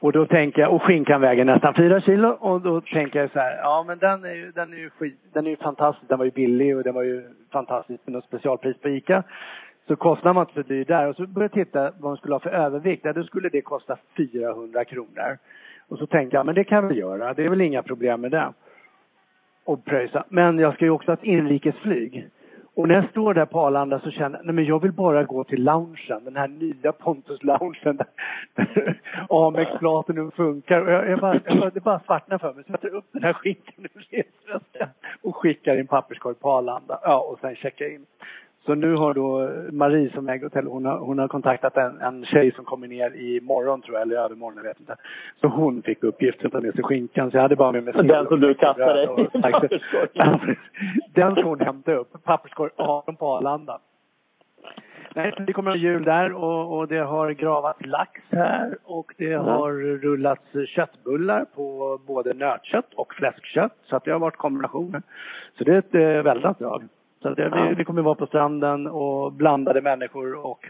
Och 0.00 0.12
då 0.12 0.26
tänker 0.26 0.62
jag, 0.62 0.74
och 0.74 0.82
skinkan 0.82 1.20
väger 1.20 1.44
nästan 1.44 1.74
fyra 1.74 2.00
kilo 2.00 2.28
och 2.28 2.60
då 2.60 2.80
tänker 2.80 3.20
jag 3.20 3.30
så 3.30 3.38
här, 3.38 3.56
ja 3.56 3.84
men 3.86 3.98
den 3.98 4.24
är 4.24 4.34
ju, 4.34 4.52
den 4.52 4.72
är 4.72 4.76
ju 4.76 4.90
skit, 4.90 5.18
den 5.32 5.46
är 5.46 5.50
ju 5.50 5.56
fantastisk, 5.56 6.08
den 6.08 6.18
var 6.18 6.24
ju 6.24 6.30
billig 6.30 6.76
och 6.76 6.82
den 6.82 6.94
var 6.94 7.02
ju 7.02 7.22
fantastisk 7.52 8.00
med 8.06 8.12
något 8.12 8.24
specialpris 8.24 8.76
på 8.76 8.88
ICA. 8.88 9.22
Så 9.88 9.96
kostnaden 9.96 10.34
var 10.34 10.42
inte 10.42 10.54
för 10.54 10.62
dyr 10.62 10.84
där 10.84 11.08
och 11.08 11.16
så 11.16 11.26
började 11.26 11.58
jag 11.58 11.66
titta 11.66 11.82
vad 11.82 12.10
man 12.10 12.16
skulle 12.16 12.34
ha 12.34 12.40
för 12.40 12.50
övervikt, 12.50 13.04
ja 13.04 13.12
då 13.12 13.24
skulle 13.24 13.48
det 13.48 13.62
kosta 13.62 13.96
400 14.16 14.84
kronor. 14.84 15.38
Och 15.88 15.98
så 15.98 16.06
tänkte 16.06 16.36
jag, 16.36 16.46
men 16.46 16.54
det 16.54 16.64
kan 16.64 16.88
vi 16.88 16.94
göra, 16.94 17.34
det 17.34 17.44
är 17.44 17.48
väl 17.48 17.60
inga 17.60 17.82
problem 17.82 18.20
med 18.20 18.30
det 18.30 18.52
och 19.64 19.84
pröjsa. 19.84 20.24
Men 20.28 20.58
jag 20.58 20.74
ska 20.74 20.84
ju 20.84 20.90
också 20.90 21.10
ha 21.10 21.14
ett 21.14 21.24
inrikesflyg. 21.24 22.28
Och 22.74 22.88
när 22.88 22.94
jag 22.94 23.10
står 23.10 23.34
där 23.34 23.46
på 23.46 23.60
Arlanda 23.60 24.00
så 24.00 24.10
känner 24.10 24.38
jag, 24.38 24.46
nej 24.46 24.54
men 24.54 24.64
jag 24.64 24.82
vill 24.82 24.92
bara 24.92 25.24
gå 25.24 25.44
till 25.44 25.64
loungen, 25.64 26.24
den 26.24 26.36
här 26.36 26.48
nya 26.48 26.92
Pontus-loungen 26.92 27.96
där, 27.96 28.06
där 28.54 29.00
Amex 29.28 29.70
Platinum 29.78 30.30
funkar. 30.30 30.80
Och 30.80 30.92
jag, 30.92 31.10
jag, 31.10 31.20
bara, 31.20 31.40
jag 31.44 31.58
bara, 31.58 31.70
det 31.70 31.80
bara 31.80 32.00
svartnar 32.00 32.38
för 32.38 32.52
mig. 32.52 32.64
Så 32.64 32.72
jag 32.72 32.80
tar 32.80 32.94
upp 32.94 33.04
den 33.12 33.22
här 33.22 33.32
skinkan 33.32 33.86
ur 33.94 34.06
resväskan 34.10 34.88
och 35.22 35.36
skickar 35.36 35.76
in 35.76 35.86
papperskorg 35.86 36.34
på 36.34 36.50
Arlanda. 36.50 36.98
Ja, 37.02 37.18
och 37.18 37.38
sen 37.40 37.56
checkar 37.56 37.84
jag 37.84 37.94
in. 37.94 38.06
Så 38.66 38.74
nu 38.74 38.94
har 38.94 39.14
då 39.14 39.50
Marie 39.72 40.10
som 40.12 40.28
äger 40.28 40.42
hotell, 40.44 40.66
hon 40.66 40.84
har, 40.84 40.98
hon 40.98 41.18
har 41.18 41.28
kontaktat 41.28 41.76
en, 41.76 42.00
en 42.00 42.24
tjej 42.24 42.52
som 42.52 42.64
kommer 42.64 42.88
ner 42.88 43.14
i 43.14 43.40
morgon 43.40 43.82
tror 43.82 43.94
jag, 43.94 44.02
eller 44.02 44.16
övermorgon, 44.16 44.56
jag 44.56 44.64
vet 44.64 44.80
inte. 44.80 44.96
Så 45.40 45.46
hon 45.46 45.82
fick 45.82 46.04
uppgiften 46.04 46.46
att 46.46 46.52
ta 46.52 46.60
med 46.60 46.74
sig 46.74 46.84
skinkan, 46.84 47.30
så 47.30 47.36
jag 47.36 47.42
hade 47.42 47.56
bara 47.56 47.72
med 47.72 47.84
mig 47.84 47.94
Den 47.94 48.26
som 48.26 48.40
du 48.40 48.54
kastade 48.54 49.02
i 49.02 49.06
Den 51.14 51.32
ska 51.34 51.42
hon 51.42 51.60
hämta 51.60 51.92
upp, 51.92 52.24
papperskorg 52.24 52.70
18 52.76 53.16
på 53.16 53.26
Arlanda. 53.26 53.78
Nej, 55.14 55.34
det 55.46 55.52
kommer 55.52 55.70
en 55.70 55.78
jul 55.78 56.04
där 56.04 56.32
och, 56.32 56.78
och 56.78 56.88
det 56.88 56.98
har 56.98 57.30
gravats 57.30 57.86
lax 57.86 58.20
här 58.30 58.76
och 58.84 59.14
det 59.18 59.32
mm. 59.32 59.46
har 59.46 59.72
rullats 59.98 60.42
köttbullar 60.66 61.44
på 61.54 61.98
både 62.06 62.34
nötkött 62.34 62.94
och 62.94 63.14
fläskkött. 63.14 63.76
Så 63.82 63.96
att 63.96 64.04
det 64.04 64.10
har 64.10 64.18
varit 64.18 64.36
kombinationer. 64.36 65.02
Så 65.58 65.64
det 65.64 65.72
är 65.72 65.78
ett 65.78 65.94
eh, 65.94 66.22
väldigt 66.22 66.58
drag. 66.58 66.88
Så 67.22 67.34
det, 67.34 67.48
vi, 67.48 67.74
vi 67.74 67.84
kommer 67.84 68.02
vara 68.02 68.14
på 68.14 68.26
stranden 68.26 68.86
och 68.86 69.32
blandade 69.32 69.80
människor 69.80 70.46
och 70.46 70.66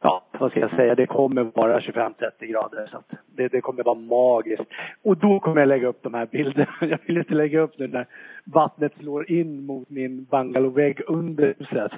ja, 0.00 0.22
vad 0.38 0.50
ska 0.50 0.60
jag 0.60 0.70
säga, 0.70 0.94
det 0.94 1.06
kommer 1.06 1.42
vara 1.42 1.80
25-30 1.80 2.12
grader 2.40 2.88
så 2.90 2.96
att 2.96 3.10
det, 3.26 3.48
det 3.48 3.60
kommer 3.60 3.82
vara 3.82 3.98
magiskt. 3.98 4.64
Och 5.02 5.16
då 5.16 5.40
kommer 5.40 5.60
jag 5.60 5.68
lägga 5.68 5.88
upp 5.88 6.02
de 6.02 6.14
här 6.14 6.26
bilderna. 6.26 6.68
Jag 6.80 6.98
vill 7.06 7.18
inte 7.18 7.34
lägga 7.34 7.60
upp 7.60 7.78
nu 7.78 7.88
när 7.88 8.06
vattnet 8.44 8.92
slår 8.98 9.30
in 9.30 9.66
mot 9.66 9.90
min 9.90 10.24
bungalowvägg 10.24 11.00
under 11.06 11.54
huset. 11.58 11.92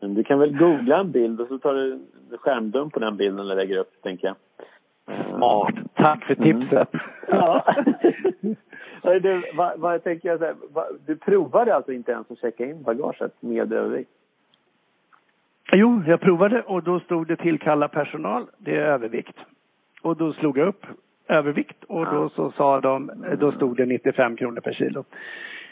Du 0.00 0.24
kan 0.24 0.38
väl 0.38 0.58
googla 0.58 1.00
en 1.00 1.12
bild 1.12 1.40
och 1.40 1.48
så 1.48 1.58
tar 1.58 1.74
du 1.74 2.00
skärmdump 2.38 2.92
på 2.92 3.00
den 3.00 3.16
bilden 3.16 3.50
och 3.50 3.56
lägger 3.56 3.76
upp, 3.76 4.02
tänker 4.02 4.26
jag. 4.26 4.36
Smart. 5.04 5.74
Tack 5.94 6.24
för 6.24 6.34
tipset. 6.34 6.94
Mm. 6.94 7.00
Ja. 7.28 7.64
du, 9.22 9.42
vad, 9.54 9.78
vad 9.78 10.04
tänker 10.04 10.28
jag 10.28 10.54
vad, 10.72 10.86
du 11.06 11.16
provade 11.16 11.74
alltså 11.74 11.92
inte 11.92 12.12
ens 12.12 12.30
att 12.30 12.38
checka 12.38 12.66
in 12.66 12.82
bagaget 12.82 13.42
med 13.42 13.72
övervikt? 13.72 14.10
Jo, 15.72 16.02
jag 16.06 16.20
provade 16.20 16.62
och 16.62 16.82
då 16.82 17.00
stod 17.00 17.26
det 17.26 17.36
tillkalla 17.36 17.88
personal, 17.88 18.46
det 18.58 18.76
är 18.76 18.84
övervikt. 18.84 19.36
Och 20.02 20.16
då 20.16 20.32
slog 20.32 20.58
jag 20.58 20.68
upp 20.68 20.86
övervikt 21.28 21.84
och 21.84 22.06
då 22.06 22.28
så 22.28 22.52
sa 22.52 22.80
de, 22.80 23.10
då 23.38 23.52
stod 23.52 23.76
det 23.76 23.86
95 23.86 24.36
kronor 24.36 24.60
per 24.60 24.72
kilo. 24.72 25.04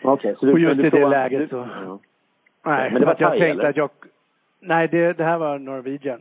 Okej, 0.03 0.13
okay, 0.13 0.35
så 0.35 0.47
du, 0.47 0.53
och 0.53 0.59
just 0.59 0.81
i 0.81 0.91
det 0.91 1.09
läget 1.09 1.51
så... 1.51 1.69
Ja. 1.85 1.99
Nej, 2.65 2.91
men 2.91 3.01
det 3.01 3.07
var 3.07 3.17
jag 3.19 3.31
tänkte 3.31 3.47
eller? 3.47 3.65
att 3.65 3.77
jag... 3.77 3.91
Nej, 4.61 4.89
det, 4.89 5.13
det 5.13 5.25
här 5.25 5.39
var 5.39 5.59
Norwegian. 5.59 6.21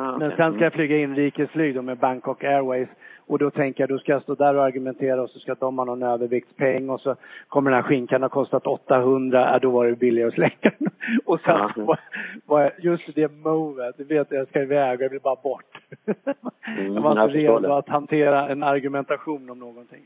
Ah, 0.00 0.16
okay. 0.16 0.28
Men 0.28 0.36
sen 0.36 0.54
ska 0.54 0.64
jag 0.64 0.72
flyga 0.72 0.96
inrikesflyg 0.96 1.74
då 1.74 1.82
med 1.82 1.98
Bangkok 1.98 2.44
Airways. 2.44 2.88
Och 3.26 3.38
då 3.38 3.50
tänker 3.50 3.82
jag, 3.82 3.88
då 3.88 3.98
ska 3.98 4.12
jag 4.12 4.22
stå 4.22 4.34
där 4.34 4.54
och 4.54 4.64
argumentera 4.64 5.22
och 5.22 5.30
så 5.30 5.38
ska 5.38 5.54
de 5.54 5.78
ha 5.78 5.84
någon 5.84 6.02
överviktspeng 6.02 6.90
och 6.90 7.00
så 7.00 7.16
kommer 7.48 7.70
den 7.70 7.82
här 7.82 7.88
skinkan 7.88 8.22
ha 8.22 8.28
kostat 8.28 8.66
800, 8.66 9.50
ja, 9.52 9.58
då 9.58 9.70
var 9.70 9.86
det 9.86 9.96
billigare 9.96 10.28
att 10.28 10.34
slänga 10.34 10.72
Och 11.24 11.40
sen 11.40 11.56
ah, 11.56 11.72
var, 11.76 12.00
var 12.46 12.72
just 12.78 13.14
det 13.14 13.32
movet, 13.44 13.94
du 13.98 14.04
vet 14.04 14.30
jag 14.30 14.48
ska 14.48 14.62
iväg 14.62 14.98
och 14.98 15.04
jag 15.04 15.10
vill 15.10 15.20
bara 15.20 15.36
bort. 15.42 15.78
Mm, 16.66 16.94
jag 16.94 17.02
var 17.02 17.24
inte 17.24 17.38
redo 17.38 17.72
att 17.72 17.88
hantera 17.88 18.48
en 18.48 18.62
argumentation 18.62 19.50
om 19.50 19.58
någonting. 19.58 20.02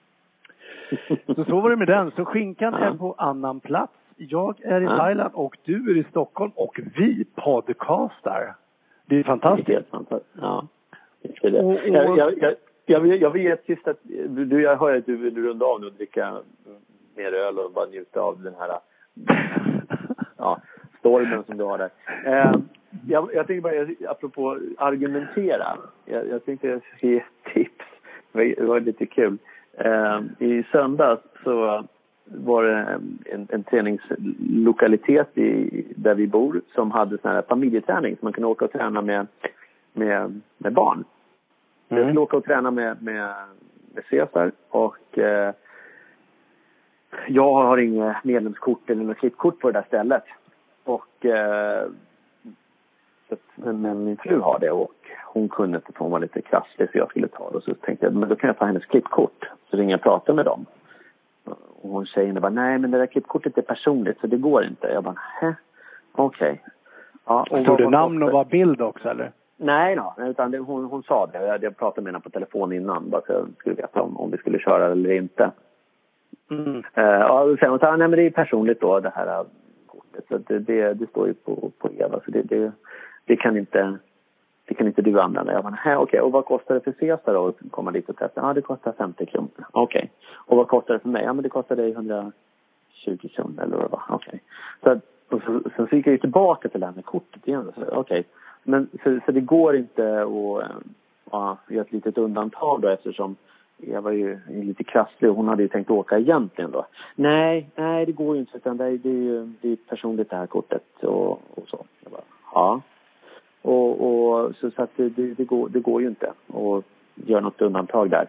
så 1.26 1.44
så 1.44 1.61
var 1.61 1.70
det 1.70 1.76
med 1.76 1.88
den. 1.88 2.11
Så 2.11 2.24
skinkan 2.24 2.74
är 2.74 2.92
på 2.94 3.14
annan 3.18 3.61
plats. 3.61 3.92
Jag 4.16 4.64
är 4.64 4.81
i 4.81 4.87
Thailand 4.87 5.31
och 5.35 5.57
du 5.64 5.90
är 5.90 5.96
i 5.96 6.05
Stockholm 6.11 6.52
och 6.55 6.81
vi 6.96 7.24
podcastar. 7.35 8.55
Det 9.06 9.18
är 9.18 9.22
fantastiskt. 9.22 9.66
Det 9.66 9.74
är 9.74 9.82
fantastiskt. 9.90 10.36
Ja. 10.40 10.66
Det. 11.22 11.60
Och, 11.60 11.70
och, 11.70 12.18
jag, 12.18 12.38
jag, 12.38 12.54
Jag 12.86 13.06
jag 13.16 13.30
vill 13.30 13.42
ge 13.42 13.50
ett 13.50 13.64
sista... 13.66 13.94
Du, 14.28 14.62
jag 14.62 14.76
hör 14.76 14.96
att 14.96 15.06
du 15.06 15.16
vill 15.16 15.44
runda 15.44 15.66
av 15.66 15.80
nu 15.80 15.86
och 15.86 15.92
dricka 15.92 16.42
mer 17.16 17.32
öl 17.32 17.58
och 17.58 17.72
bara 17.72 17.86
njuta 17.86 18.20
av 18.20 18.42
den 18.42 18.54
här 18.58 18.78
ja, 20.36 20.60
stormen 20.98 21.44
som 21.44 21.56
du 21.56 21.64
har 21.64 21.78
där. 21.78 21.90
Eh, 22.24 22.54
jag, 23.06 23.34
jag 23.34 23.46
tänkte 23.46 23.60
bara, 23.60 24.10
apropå 24.10 24.58
argumentera. 24.78 25.76
Jag, 26.04 26.28
jag 26.28 26.44
tänkte 26.44 26.80
ge 27.00 27.16
ett 27.16 27.54
tips. 27.54 27.84
Det 28.32 28.60
var 28.60 28.80
lite 28.80 29.06
kul. 29.06 29.38
Eh, 29.74 30.20
I 30.38 30.64
söndags 30.72 31.22
så 31.44 31.84
var 32.24 32.62
det 32.62 33.00
en, 33.24 33.48
en 33.50 33.64
träningslokalitet 33.64 35.38
i, 35.38 35.85
där 35.96 36.14
vi 36.14 36.26
bor 36.26 36.61
som 36.74 36.90
hade 36.90 37.18
sån 37.18 37.30
här 37.30 37.42
familjeträning 37.42 38.16
så 38.16 38.24
man 38.24 38.32
kunde 38.32 38.48
åka 38.48 38.64
och 38.64 38.72
träna 38.72 39.02
med, 39.02 39.26
med, 39.92 40.40
med 40.58 40.72
barn. 40.72 41.04
Mm. 41.88 42.02
Jag 42.02 42.11
skulle 42.11 42.20
åka 42.20 42.37
och 42.37 42.44
träna 42.44 42.70
med, 42.70 43.02
med, 43.02 43.35
med 43.94 44.04
Cesar 44.11 44.52
och 44.68 45.18
eh, 45.18 45.54
jag 47.28 47.54
har 47.54 47.78
inget 47.78 48.24
medlemskort 48.24 48.90
eller 48.90 49.04
något 49.04 49.18
klippkort 49.18 49.61
på 49.61 49.70
det 49.70 49.78
där 49.78 49.87
stället. 49.87 50.24
Och 50.85 51.26
eh, 51.26 51.88
men 53.54 54.04
min 54.04 54.16
fru 54.16 54.40
har 54.40 54.58
det 54.58 54.70
och 54.70 54.94
hon 55.26 55.48
kunde 55.48 55.76
inte 55.76 55.92
för 55.92 55.98
hon 55.98 56.11
var 56.11 56.20
lite 56.20 56.42
krasslig 56.42 56.90
så 56.92 56.98
jag 56.98 57.11
skulle 57.11 57.28
ta 57.28 57.50
det. 57.50 57.56
Och 57.56 57.62
så 57.62 57.74
tänkte 57.74 58.06
jag, 58.06 58.14
men 58.14 58.28
då 58.28 58.37
kan 58.37 58.48
jag 58.48 58.58
ta 58.58 58.64
hennes 58.64 58.87
klippkort. 58.87 59.50
Så 59.70 59.76
ringer 59.76 59.90
jag 59.90 59.98
och 59.98 60.02
pratar 60.02 60.35
med 60.35 60.44
dem. 60.44 60.66
Och 61.44 61.90
hon 61.90 62.07
säger 62.07 62.33
bara, 62.33 62.52
nej 62.52 62.78
men 62.78 62.90
det 62.90 62.98
där 62.98 63.07
klippkortet 63.07 63.59
är 63.59 63.62
personligt 63.62 64.20
så 64.20 64.26
det 64.26 64.37
går 64.37 64.64
inte. 64.64 64.87
Jag 64.87 65.05
bara, 65.05 65.16
hä? 65.40 65.55
Okej. 66.12 66.50
Okay. 66.50 66.59
Ja, 67.26 67.62
Stod 67.62 67.78
det 67.78 67.90
namn 67.90 68.22
och 68.22 68.33
var 68.33 68.44
bild 68.44 68.81
också 68.81 69.09
eller? 69.09 69.33
Nej 69.57 69.96
då, 69.96 70.14
utan 70.18 70.50
det, 70.50 70.59
hon, 70.59 70.85
hon 70.85 71.02
sa 71.02 71.26
det. 71.26 71.46
Jag, 71.46 71.62
jag 71.62 71.76
pratade 71.76 72.05
med 72.05 72.12
henne 72.12 72.22
på 72.22 72.31
telefon 72.31 72.72
innan 72.72 73.11
bara 73.11 73.22
så 73.26 73.33
jag 73.33 73.48
skulle 73.59 73.74
veta 73.74 74.02
om, 74.02 74.16
om 74.16 74.31
vi 74.31 74.37
skulle 74.37 74.59
köra 74.59 74.92
eller 74.92 75.12
inte. 75.12 75.50
Mm. 76.50 76.83
Uh, 76.98 77.22
och 77.22 77.59
sen 77.59 77.70
hon 77.70 77.78
sa, 77.78 77.96
nej 77.96 78.09
men 78.09 78.18
det 78.18 78.26
är 78.26 78.31
personligt 78.31 78.81
då 78.81 79.00
det 79.00 79.12
här 79.14 79.40
uh, 79.40 79.46
kortet. 79.87 80.24
Så 80.28 80.38
det, 80.38 80.59
det, 80.59 80.94
det, 80.94 81.07
står 81.07 81.26
ju 81.26 81.35
på, 81.35 81.70
på 81.78 81.90
Eva 81.92 82.20
så 82.24 82.31
det, 82.31 82.42
det, 82.42 82.72
det 83.24 83.37
kan 83.37 83.57
inte 83.57 83.98
det 84.72 84.76
kan 84.76 84.87
inte 84.87 85.02
du 85.02 85.20
använda. 85.20 85.52
Jag 85.52 85.64
bara, 85.64 85.74
okej, 85.82 85.96
okay. 85.96 86.20
och 86.20 86.32
vad 86.32 86.44
kostar 86.44 86.74
det 86.74 86.80
för 86.80 86.92
Cesar 86.92 87.35
då 87.35 87.46
att 87.46 87.70
komma 87.70 87.90
dit 87.90 88.08
och 88.08 88.16
testa? 88.16 88.40
Ja, 88.40 88.52
det 88.52 88.61
kostar 88.61 88.92
50 88.92 89.26
kronor. 89.26 89.50
Okej. 89.70 89.98
Okay. 89.98 90.08
Och 90.46 90.56
vad 90.56 90.68
kostar 90.68 90.94
det 90.94 91.00
för 91.00 91.08
mig? 91.08 91.24
Ja, 91.24 91.32
men 91.32 91.42
det 91.42 91.48
kostar 91.48 91.76
dig 91.76 91.90
120 91.90 92.32
kronor 93.35 93.62
eller 93.62 93.76
vad 93.76 93.85
det 93.85 93.92
var. 93.92 94.02
Okej. 94.08 94.40
Okay. 94.80 95.00
Så, 95.30 95.40
så, 95.46 95.70
så, 95.76 95.87
så 95.87 95.96
gick 95.96 96.06
jag 96.06 96.12
ju 96.12 96.18
tillbaka 96.18 96.68
till 96.68 96.80
det 96.80 96.87
här 96.87 96.92
med 96.94 97.04
kortet 97.04 97.48
igen. 97.48 97.72
Okej. 97.76 97.98
Okay. 97.98 98.24
Men 98.62 98.88
så, 99.04 99.20
så 99.26 99.32
det 99.32 99.40
går 99.40 99.76
inte 99.76 100.22
att 100.22 100.62
eh, 100.62 100.76
ja, 101.30 101.56
göra 101.68 101.85
ett 101.85 101.92
litet 101.92 102.18
undantag 102.18 102.80
då 102.80 102.88
eftersom 102.88 103.37
jag 103.76 104.02
var 104.02 104.11
ju 104.11 104.38
lite 104.48 104.85
krasslig 104.85 105.30
och 105.30 105.37
hon 105.37 105.48
hade 105.48 105.62
ju 105.62 105.68
tänkt 105.68 105.90
åka 105.90 106.18
egentligen 106.18 106.70
då. 106.70 106.87
Nej, 107.14 107.70
nej 107.74 108.06
det 108.06 108.12
går 108.12 108.35
ju 108.35 108.40
inte 108.40 108.56
utan 108.56 108.76
det 108.76 108.85
är 108.85 108.90
ju 108.90 109.52
det 109.61 109.72
är 109.72 109.76
personligt 109.76 110.30
det 110.30 110.37
här 110.37 110.46
kortet 110.46 111.02
och, 111.02 111.30
och 111.30 111.68
så. 111.68 111.85
Jag 112.02 112.12
bara, 112.12 112.22
ja. 112.54 112.80
Och, 113.62 113.90
och 114.07 114.57
så, 114.57 114.70
så 114.70 114.83
att 114.83 114.90
det, 114.96 115.09
det, 115.09 115.35
det, 115.35 115.44
går, 115.44 115.68
det 115.68 115.81
går 115.81 116.03
ju 116.03 116.09
inte 116.09 116.33
att 116.48 116.85
göra 117.14 117.40
något 117.40 117.61
undantag 117.61 118.11
där. 118.11 118.27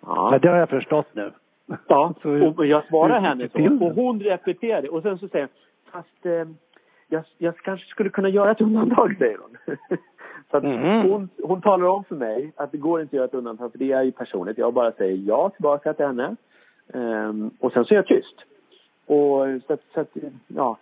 Ja. 0.00 0.38
det 0.42 0.48
har 0.48 0.56
jag 0.56 0.68
förstått 0.68 1.06
nu. 1.12 1.32
Ja, 1.86 2.14
och 2.56 2.66
jag 2.66 2.84
svarar 2.84 3.20
henne 3.20 3.48
så. 3.48 3.84
Och 3.84 3.94
hon 3.94 4.20
repeterade 4.20 4.88
och 4.88 5.02
sen 5.02 5.18
så 5.18 5.28
säger 5.28 5.48
hon, 5.52 5.92
fast 5.92 6.26
eh, 6.26 6.48
jag, 7.08 7.24
jag 7.38 7.56
kanske 7.56 7.86
skulle 7.86 8.10
kunna 8.10 8.28
göra 8.28 8.50
ett 8.50 8.60
undantag, 8.60 9.16
säger 9.18 9.38
hon. 9.38 9.76
så 10.50 10.56
att 10.56 10.64
mm. 10.64 11.10
hon, 11.10 11.28
hon 11.42 11.60
talar 11.60 11.86
om 11.86 12.04
för 12.04 12.14
mig 12.14 12.52
att 12.56 12.72
det 12.72 12.78
går 12.78 13.00
inte 13.00 13.10
att 13.10 13.16
göra 13.16 13.24
ett 13.24 13.34
undantag 13.34 13.72
för 13.72 13.78
det 13.78 13.92
är 13.92 14.02
ju 14.02 14.12
personligt. 14.12 14.58
Jag 14.58 14.74
bara 14.74 14.92
säger 14.92 15.16
ja 15.26 15.48
tillbaka 15.48 15.94
till 15.94 16.06
henne. 16.06 16.36
Um, 16.86 17.50
och 17.60 17.72
sen 17.72 17.84
så 17.84 17.94
är 17.94 17.96
jag 17.96 18.06
tyst. 18.06 18.36
Och 19.06 19.46
så 19.66 19.72
att, 19.72 19.80
så 19.94 20.00
att 20.00 20.16
ja, 20.46 20.78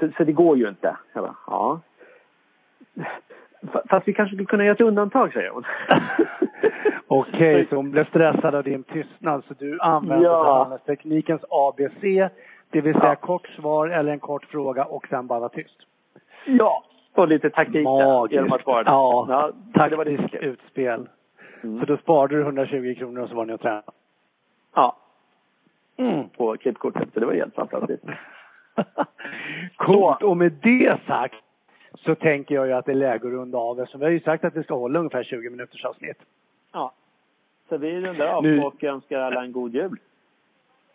så, 0.00 0.08
så, 0.16 0.24
det 0.24 0.32
går 0.32 0.56
ju 0.56 0.68
inte. 0.68 0.96
Jag 1.12 1.24
bara, 1.24 1.36
ja. 1.46 1.80
Fast 3.90 4.08
vi 4.08 4.12
kanske 4.12 4.36
skulle 4.36 4.46
kunna 4.46 4.64
göra 4.64 4.74
ett 4.74 4.80
undantag, 4.80 5.32
säger 5.32 5.50
hon. 5.50 5.64
Okej, 7.06 7.54
okay, 7.54 7.66
så 7.66 7.76
hon 7.76 7.90
blev 7.90 8.04
stressad 8.08 8.54
av 8.54 8.64
din 8.64 8.82
tystnad 8.82 9.44
så 9.48 9.54
du 9.58 9.80
använde 9.80 10.24
ja. 10.24 10.78
teknikens 10.86 11.44
ABC, 11.50 12.30
det 12.70 12.80
vill 12.80 12.94
säga 12.94 13.08
ja. 13.08 13.14
kort 13.14 13.46
svar 13.48 13.88
eller 13.88 14.12
en 14.12 14.20
kort 14.20 14.44
fråga 14.44 14.84
och 14.84 15.06
sen 15.08 15.26
bara 15.26 15.40
vara 15.40 15.48
tyst. 15.48 15.76
Ja, 16.46 16.84
och 17.14 17.28
lite 17.28 17.50
taktik 17.50 17.84
Magiskt. 17.84 18.34
genom 18.34 18.52
att 18.52 18.62
svara. 18.62 18.82
Ja, 18.86 19.26
ja 19.28 19.52
taktiskt 19.74 20.34
utspel. 20.34 21.08
Mm. 21.62 21.80
Så 21.80 21.86
då 21.86 21.96
sparade 21.96 22.36
du 22.36 22.42
120 22.42 22.94
kronor 22.98 23.22
och 23.22 23.28
så 23.28 23.34
var 23.34 23.44
ni 23.44 23.52
och 23.52 23.60
tränade? 23.60 23.82
Ja. 24.74 24.96
Mm. 25.96 26.28
På 26.28 26.56
klippkortet, 26.56 27.08
så 27.14 27.20
det 27.20 27.26
var 27.26 27.34
helt 27.34 27.54
fantastiskt. 27.54 28.04
Coolt, 29.76 30.22
och 30.22 30.36
med 30.36 30.52
det 30.52 30.98
sagt 31.06 31.43
så 32.04 32.14
tänker 32.14 32.54
jag 32.54 32.66
ju 32.66 32.72
att 32.72 32.86
det 32.86 32.92
är 32.92 32.96
läge 32.96 33.26
att 33.26 33.32
runda 33.32 33.58
av 33.58 33.80
eftersom 33.80 34.00
vi 34.00 34.06
har 34.06 34.12
ju 34.12 34.20
sagt 34.20 34.44
att 34.44 34.56
vi 34.56 34.62
ska 34.62 34.74
hålla 34.74 34.98
ungefär 34.98 35.24
20 35.24 35.50
minuters 35.50 35.84
avsnitt. 35.84 36.18
Ja. 36.72 36.92
Så 37.68 37.76
vi 37.76 38.00
rundar 38.00 38.26
av 38.26 38.42
nu... 38.42 38.62
och 38.62 38.84
önskar 38.84 39.18
alla 39.18 39.44
en 39.44 39.52
god 39.52 39.74
jul. 39.74 39.96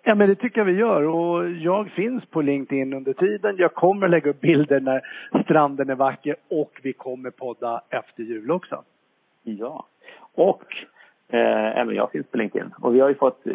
Ja 0.03 0.15
men 0.15 0.29
det 0.29 0.35
tycker 0.35 0.59
jag 0.59 0.65
vi 0.65 0.73
gör 0.73 1.03
och 1.03 1.49
jag 1.49 1.91
finns 1.91 2.25
på 2.25 2.41
LinkedIn 2.41 2.93
under 2.93 3.13
tiden. 3.13 3.55
Jag 3.57 3.73
kommer 3.73 4.07
lägga 4.07 4.29
upp 4.29 4.41
bilder 4.41 4.79
när 4.79 5.01
stranden 5.43 5.89
är 5.89 5.95
vacker 5.95 6.35
och 6.47 6.79
vi 6.83 6.93
kommer 6.93 7.29
podda 7.29 7.81
efter 7.89 8.23
jul 8.23 8.51
också. 8.51 8.83
Ja. 9.43 9.85
Och 10.33 10.63
eh, 11.27 11.77
även 11.77 11.95
jag 11.95 12.11
finns 12.11 12.27
på 12.27 12.37
LinkedIn. 12.37 12.73
Och 12.79 12.95
vi 12.95 12.99
har 12.99 13.09
ju 13.09 13.15
fått, 13.15 13.47
eh, 13.47 13.53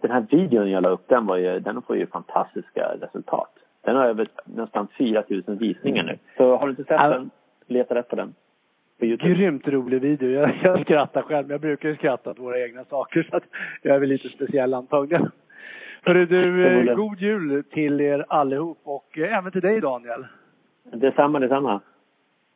den 0.00 0.10
här 0.10 0.26
videon 0.30 0.70
jag 0.70 0.82
la 0.82 0.88
upp 0.88 1.08
den 1.08 1.26
var 1.26 1.36
ju, 1.36 1.60
den 1.60 1.82
får 1.82 1.96
ju 1.96 2.06
fantastiska 2.06 2.94
resultat. 3.00 3.52
Den 3.88 3.96
har 3.96 4.06
över 4.06 4.28
nästan 4.44 4.88
4 4.98 5.24
000 5.28 5.58
visningar 5.58 6.02
nu. 6.02 6.18
Så 6.36 6.56
har 6.56 6.66
du 6.66 6.70
inte 6.70 6.84
sett 6.84 6.98
den, 6.98 7.30
leta 7.66 7.94
rätt 7.94 8.08
på 8.08 8.16
den. 8.16 8.34
På 8.98 9.04
YouTube. 9.04 9.34
Grymt 9.34 9.68
rolig 9.68 10.00
video. 10.00 10.30
Jag, 10.30 10.58
jag 10.62 10.80
skrattar 10.80 11.22
själv, 11.22 11.46
men 11.46 11.54
jag 11.54 11.60
brukar 11.60 11.88
ju 11.88 11.96
skratta 11.96 12.30
åt 12.30 12.38
våra 12.38 12.60
egna 12.60 12.84
saker 12.84 13.28
så 13.30 13.36
att 13.36 13.42
jag 13.82 13.96
är 13.96 14.00
väl 14.00 14.08
lite 14.08 14.28
speciell 14.28 14.74
antagligen. 14.74 15.30
Hörru 16.02 16.26
du, 16.26 16.66
eh, 16.66 16.94
god 16.94 17.20
jul 17.20 17.64
till 17.70 18.00
er 18.00 18.24
allihop 18.28 18.78
och 18.84 19.18
eh, 19.18 19.38
även 19.38 19.52
till 19.52 19.60
dig 19.60 19.80
Daniel. 19.80 20.26
Detsamma, 20.92 21.38
detsamma. 21.38 21.80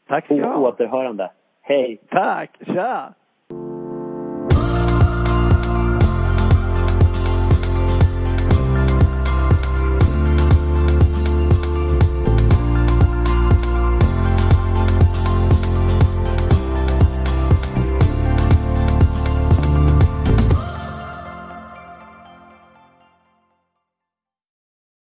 Tack 0.08 0.24
ska 0.24 0.34
du 0.34 0.44
ha. 0.44 0.56
återhörande. 0.56 1.30
Hej! 1.62 2.00
Tack, 2.10 2.50
tja! 2.66 3.14